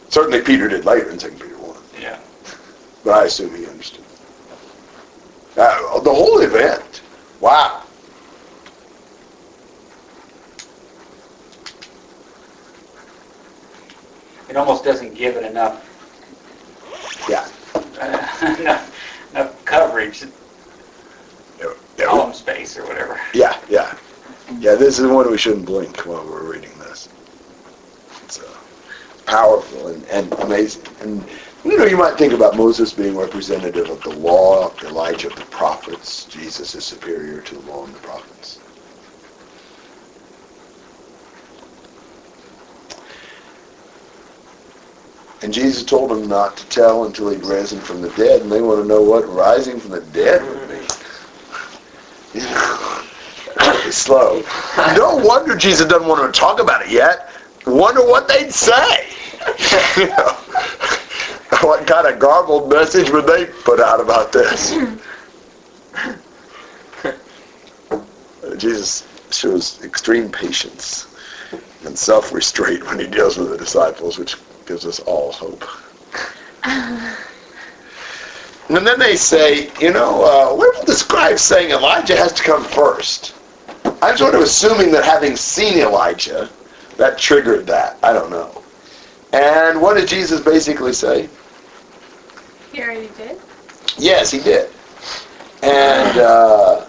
[0.09, 2.19] Certainly Peter did later in 2 Peter 1, Yeah.
[3.03, 4.03] but I assume he understood.
[5.57, 7.01] Uh, the whole event,
[7.39, 7.84] wow.
[14.52, 15.88] It almost doesn't give it enough
[17.30, 17.47] Yeah.
[17.74, 18.93] uh, enough,
[19.32, 20.24] enough coverage,
[21.58, 23.18] Yeah, yeah, column space or whatever.
[23.34, 23.97] Yeah, yeah.
[24.60, 27.08] Yeah, this is one we shouldn't blink while we're reading this.
[28.26, 28.58] It's uh,
[29.26, 30.84] powerful and, and amazing.
[30.99, 31.26] And,
[31.64, 35.45] you know, you might think about Moses being representative of the law, Elijah of the
[35.45, 36.26] prophets.
[36.26, 38.60] Jesus is superior to the law and the prophets.
[45.44, 48.62] And Jesus told them not to tell until he'd risen from the dead, and they
[48.62, 50.88] want to know what rising from the dead would mean.
[53.92, 54.44] Slow.
[54.96, 57.30] No wonder Jesus doesn't want to talk about it yet.
[57.66, 59.08] Wonder what they'd say.
[59.98, 60.38] You know,
[61.62, 64.78] what kind of garbled message would they put out about this?
[68.58, 71.08] Jesus shows extreme patience
[71.86, 74.36] and self-restraint when he deals with the disciples, which
[74.66, 75.64] gives us all hope.
[78.70, 82.43] And then they say, you know, uh, where will the scribes saying Elijah has to
[82.43, 83.34] come first?
[84.01, 86.49] I'm sort of assuming that having seen Elijah,
[86.95, 87.97] that triggered that.
[88.01, 88.64] I don't know.
[89.34, 91.28] And what did Jesus basically say?
[92.72, 93.38] He already did.
[93.97, 94.70] Yes, he did.
[95.64, 96.86] And, uh,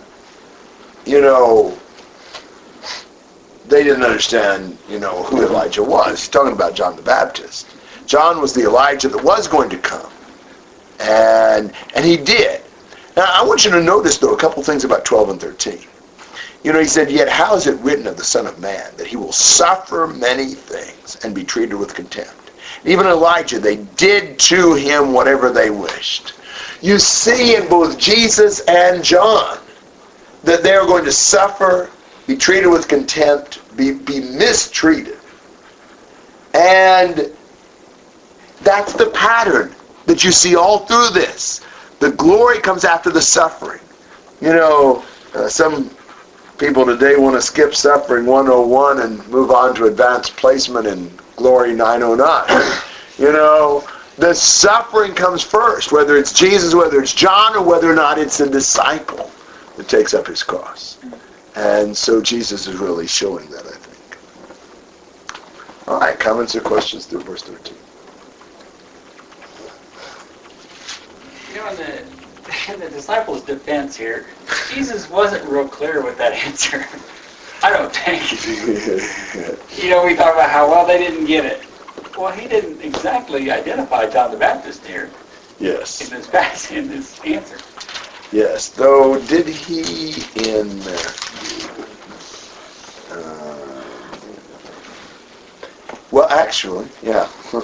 [1.05, 1.77] you know,
[3.73, 6.21] they didn't understand, you know, who Elijah was.
[6.21, 7.67] He's talking about John the Baptist.
[8.07, 10.11] John was the Elijah that was going to come.
[11.01, 12.61] And, and he did.
[13.17, 15.79] Now, I want you to notice, though, a couple things about 12 and 13.
[16.63, 19.07] You know, he said, Yet how is it written of the Son of Man that
[19.07, 22.51] he will suffer many things and be treated with contempt?
[22.85, 26.35] Even Elijah, they did to him whatever they wished.
[26.81, 29.59] You see in both Jesus and John
[30.45, 31.91] that they are going to suffer,
[32.27, 35.19] be treated with contempt, be, be mistreated.
[36.55, 37.33] And
[38.63, 39.75] that's the pattern
[40.07, 41.65] that you see all through this.
[42.01, 43.81] The glory comes after the suffering.
[44.41, 45.05] You know,
[45.35, 45.91] uh, some
[46.59, 51.75] people today want to skip suffering 101 and move on to advanced placement in glory
[51.75, 52.83] 909.
[53.19, 57.95] you know, the suffering comes first, whether it's Jesus, whether it's John, or whether or
[57.95, 59.31] not it's a disciple
[59.77, 60.99] that takes up his cross.
[61.55, 64.19] And so Jesus is really showing that, I think.
[65.89, 67.77] All right, comments or questions through verse 13?
[71.53, 74.27] You know, in the, in the disciples' defense here,
[74.73, 76.87] Jesus wasn't real clear with that answer.
[77.63, 78.23] I don't think.
[79.83, 81.65] You know, we talk about how well they didn't get it.
[82.17, 85.11] Well, he didn't exactly identify John the Baptist here
[85.59, 86.03] yes.
[86.03, 87.59] in this in this answer.
[88.33, 90.13] Yes, though did he
[90.51, 91.69] in Matthew?
[93.11, 93.85] Uh,
[96.11, 97.29] well, actually, yeah.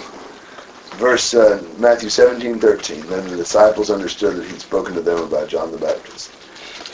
[0.99, 3.07] Verse uh, Matthew 17, 13.
[3.07, 6.35] Then the disciples understood that he'd spoken to them about John the Baptist.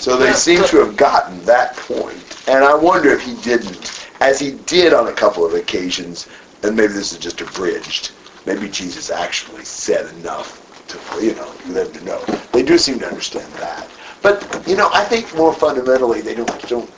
[0.00, 2.14] So they seem to have gotten that point.
[2.14, 6.28] point, and I wonder if he didn't as he did on a couple of occasions,
[6.62, 8.12] and maybe this is just abridged,
[8.46, 12.20] maybe Jesus actually said enough to, you know, them to know.
[12.52, 13.88] They do seem to understand that.
[14.22, 16.90] But, you know, I think more fundamentally, they don't, don't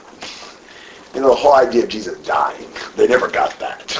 [1.14, 3.96] you know, the whole idea of Jesus dying, they never got that.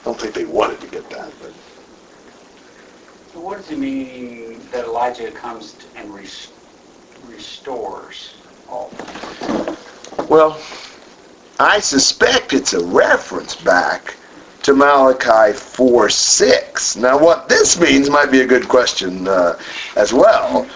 [0.00, 1.52] I don't think they wanted to get that, but
[3.32, 6.52] So what does it mean that Elijah comes and res-
[7.24, 8.34] restores
[8.68, 10.28] all things?
[10.28, 10.60] Well,
[11.58, 14.16] I suspect it's a reference back
[14.64, 16.96] to Malachi 4 6.
[16.96, 19.58] Now, what this means might be a good question uh,
[19.96, 20.66] as well.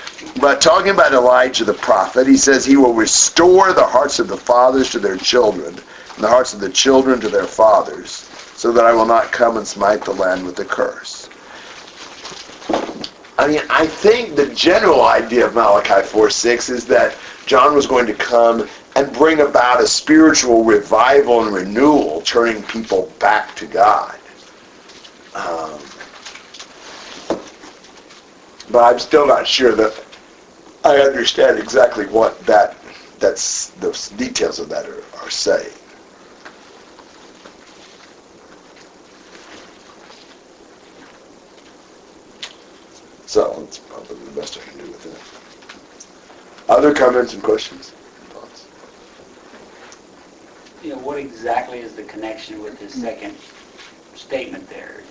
[0.41, 4.37] But talking about Elijah the prophet, he says he will restore the hearts of the
[4.37, 8.85] fathers to their children, and the hearts of the children to their fathers, so that
[8.85, 11.31] I will not come and smite the land with a curse.
[13.39, 17.17] I mean, I think the general idea of Malachi 4 6 is that
[17.47, 18.69] John was going to come
[18.99, 24.19] and bring about a spiritual revival and renewal, turning people back to God.
[25.37, 25.79] Um,
[28.73, 29.95] but I'm still not sure that
[30.83, 32.77] I understand exactly what that
[33.21, 35.73] that's the details of that are, are saying.
[43.27, 46.69] So that's probably the best I can do with it.
[46.69, 47.93] Other comments and questions?
[50.83, 53.37] You know, what exactly is the connection with his second
[54.15, 55.03] statement there?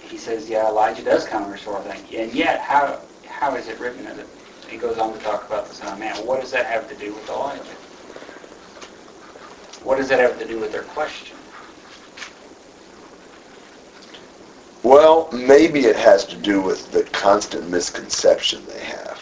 [0.00, 2.12] He says, yeah, Elijah does come and restore things.
[2.14, 4.26] And yet, how how is it written that
[4.68, 6.14] he goes on to talk about the Son of Man?
[6.26, 7.62] What does that have to do with Elijah?
[9.82, 11.38] What does that have to do with their question?
[14.82, 19.20] Well, maybe it has to do with the constant misconception they have.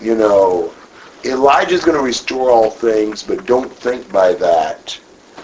[0.00, 0.72] You know,
[1.24, 4.98] Elijah's going to restore all things, but don't think by that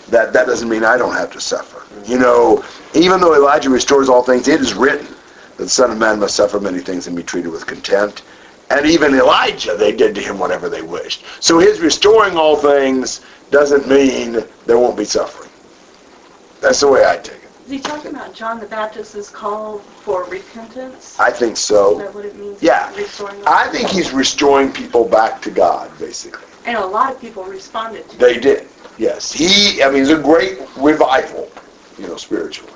[0.08, 1.82] that that doesn't mean I don't have to suffer.
[2.08, 2.64] You know,
[2.94, 5.08] even though Elijah restores all things, it is written
[5.56, 8.22] that the Son of Man must suffer many things and be treated with contempt.
[8.70, 11.24] And even Elijah, they did to him whatever they wished.
[11.40, 13.20] So his restoring all things
[13.50, 15.50] doesn't mean there won't be suffering.
[16.60, 17.45] That's the way I take it.
[17.66, 21.18] Is he talking about John the Baptist's call for repentance?
[21.18, 21.98] I think Is so.
[21.98, 22.62] that what it means?
[22.62, 22.94] Yeah.
[22.94, 26.46] Restoring I think he's restoring people back to God, basically.
[26.64, 28.18] And a lot of people responded to him.
[28.20, 29.32] They did, yes.
[29.32, 31.50] He, I mean, it's a great revival,
[31.98, 32.72] you know, spiritually.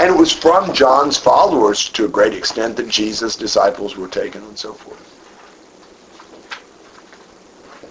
[0.00, 4.42] And it was from John's followers to a great extent that Jesus' disciples were taken
[4.42, 5.05] and so forth.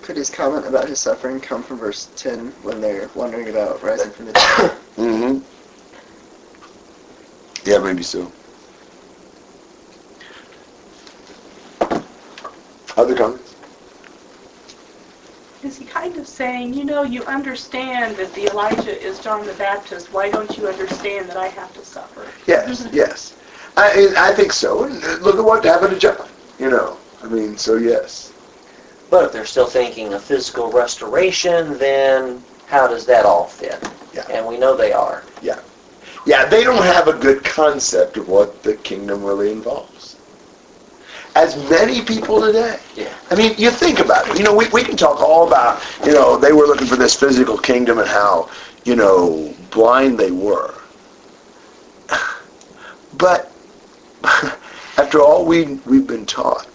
[0.05, 4.11] Could his comment about his suffering come from verse 10 when they're wondering about rising
[4.11, 4.71] from the dead?
[4.97, 5.39] Mm-hmm.
[7.67, 8.31] Yeah, maybe so.
[12.95, 13.55] Other comments?
[15.63, 19.53] Is he kind of saying, you know, you understand that the Elijah is John the
[19.53, 20.13] Baptist.
[20.13, 22.27] Why don't you understand that I have to suffer?
[22.45, 23.35] Yes, yes.
[23.75, 24.81] I, I think so.
[25.21, 26.29] Look at what happened to John,
[26.59, 26.95] you know.
[27.23, 28.31] I mean, so yes.
[29.15, 33.81] But if they're still thinking of physical restoration, then how does that all fit?
[34.13, 34.27] Yeah.
[34.29, 35.23] And we know they are.
[35.41, 35.57] Yeah,
[36.25, 40.17] Yeah, they don't have a good concept of what the kingdom really involves.
[41.33, 42.77] As many people today.
[42.93, 43.13] Yeah.
[43.31, 44.37] I mean, you think about it.
[44.37, 47.17] You know, we, we can talk all about, you know, they were looking for this
[47.17, 48.49] physical kingdom and how,
[48.83, 50.73] you know, blind they were.
[53.17, 53.49] But
[54.97, 56.67] after all we, we've been taught,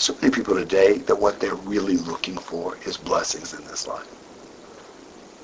[0.00, 4.08] so many people today that what they're really looking for is blessings in this life.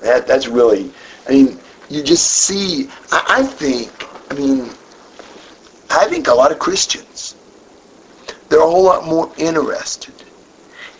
[0.01, 0.91] That, that's really,
[1.27, 3.91] I mean, you just see, I, I think,
[4.31, 4.69] I mean,
[5.91, 7.35] I think a lot of Christians,
[8.49, 10.15] they're a whole lot more interested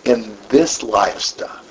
[0.06, 1.64] in this life stuff.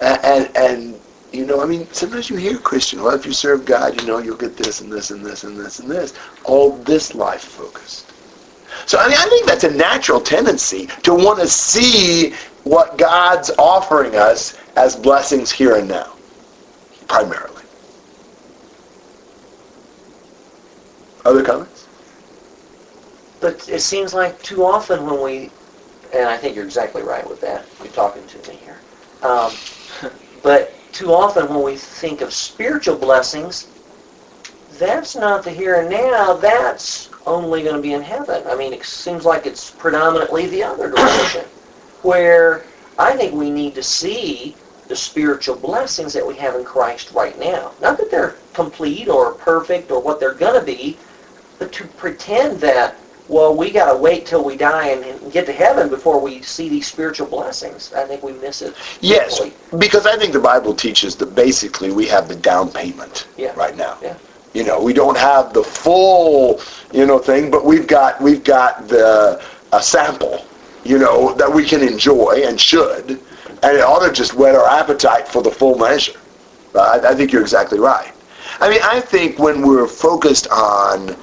[0.00, 1.00] And, and, and,
[1.32, 4.16] you know, I mean, sometimes you hear Christian, well, if you serve God, you know,
[4.18, 6.14] you'll get this and this and this and this and this.
[6.44, 8.06] All this life focused.
[8.86, 13.50] So, I mean, I think that's a natural tendency to want to see what God's
[13.58, 16.14] offering us as blessings here and now,
[17.06, 17.62] primarily.
[21.24, 21.86] Other comments?
[23.40, 25.50] But it seems like too often when we,
[26.14, 27.64] and I think you're exactly right with that.
[27.82, 28.78] You're talking to me here.
[29.22, 29.52] Um,
[30.42, 33.68] but too often when we think of spiritual blessings,
[34.78, 36.34] that's not the here and now.
[36.34, 38.42] That's only going to be in heaven.
[38.46, 41.44] I mean, it seems like it's predominantly the other direction,
[42.02, 42.64] where
[42.98, 44.56] I think we need to see
[44.88, 47.72] the spiritual blessings that we have in Christ right now.
[47.82, 50.96] Not that they're complete or perfect or what they're going to be,
[51.58, 52.96] but to pretend that
[53.28, 56.68] well, we got to wait till we die and, get to heaven before we see
[56.70, 57.92] these spiritual blessings.
[57.92, 58.74] I think we miss it.
[59.02, 59.78] Yes, deeply.
[59.78, 63.52] because I think the Bible teaches that basically we have the down payment Yeah.
[63.54, 63.98] right now.
[64.02, 64.16] Yeah.
[64.54, 66.60] You know, we don't have the full,
[66.92, 69.42] you know, thing, but we've got we've got the
[69.72, 70.44] a sample,
[70.84, 73.10] you know, that we can enjoy and should,
[73.62, 76.18] and it ought to just whet our appetite for the full measure.
[76.74, 78.12] I, I think you're exactly right.
[78.60, 81.16] I mean, I think when we're focused on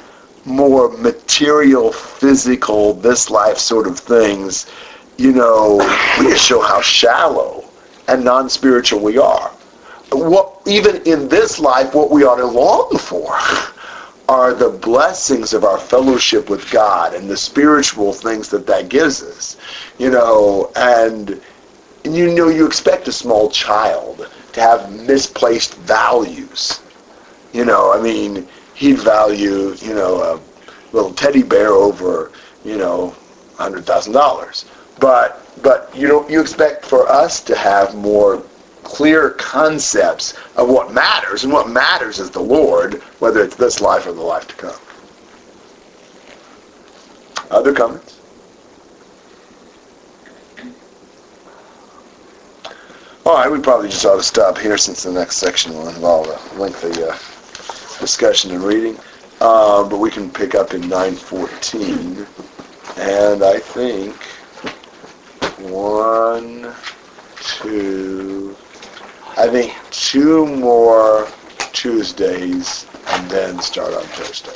[0.45, 4.67] more material, physical, this life sort of things,
[5.17, 5.77] you know,
[6.19, 7.65] we just show how shallow
[8.07, 9.51] and non-spiritual we are.
[10.17, 13.37] What even in this life, what we ought to long for
[14.27, 19.21] are the blessings of our fellowship with God and the spiritual things that that gives
[19.21, 19.57] us.
[19.97, 21.41] You know, and
[22.05, 26.81] and you know, you expect a small child to have misplaced values.
[27.51, 32.31] You know, I mean, he'd value, you know, a little teddy bear over,
[32.63, 33.15] you know,
[33.57, 34.65] hundred thousand dollars.
[34.99, 38.43] But but you know, you expect for us to have more
[38.85, 44.07] clear concepts of what matters, and what matters is the Lord, whether it's this life
[44.07, 44.79] or the life to come.
[47.51, 48.21] Other comments?
[53.25, 56.27] All right, we probably just ought to stop here since the next section will involve
[56.27, 57.17] a lengthy uh,
[57.99, 58.97] discussion and reading.
[59.41, 62.25] Uh, but we can pick up in 914.
[62.97, 64.15] And I think
[65.59, 66.71] one,
[67.41, 68.55] two,
[69.37, 71.27] I think two more
[71.73, 74.55] Tuesdays and then start on Thursday.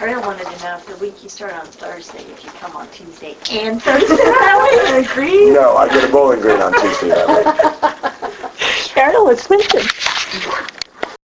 [0.00, 2.88] Ariel wanted to know if the week you start on Thursday, if you come on
[2.88, 5.06] Tuesday and Thursday that week.
[5.06, 5.50] Agree?
[5.50, 8.96] No, I get a bowling green on Tuesday that week.
[8.96, 9.84] Ariel was thinking.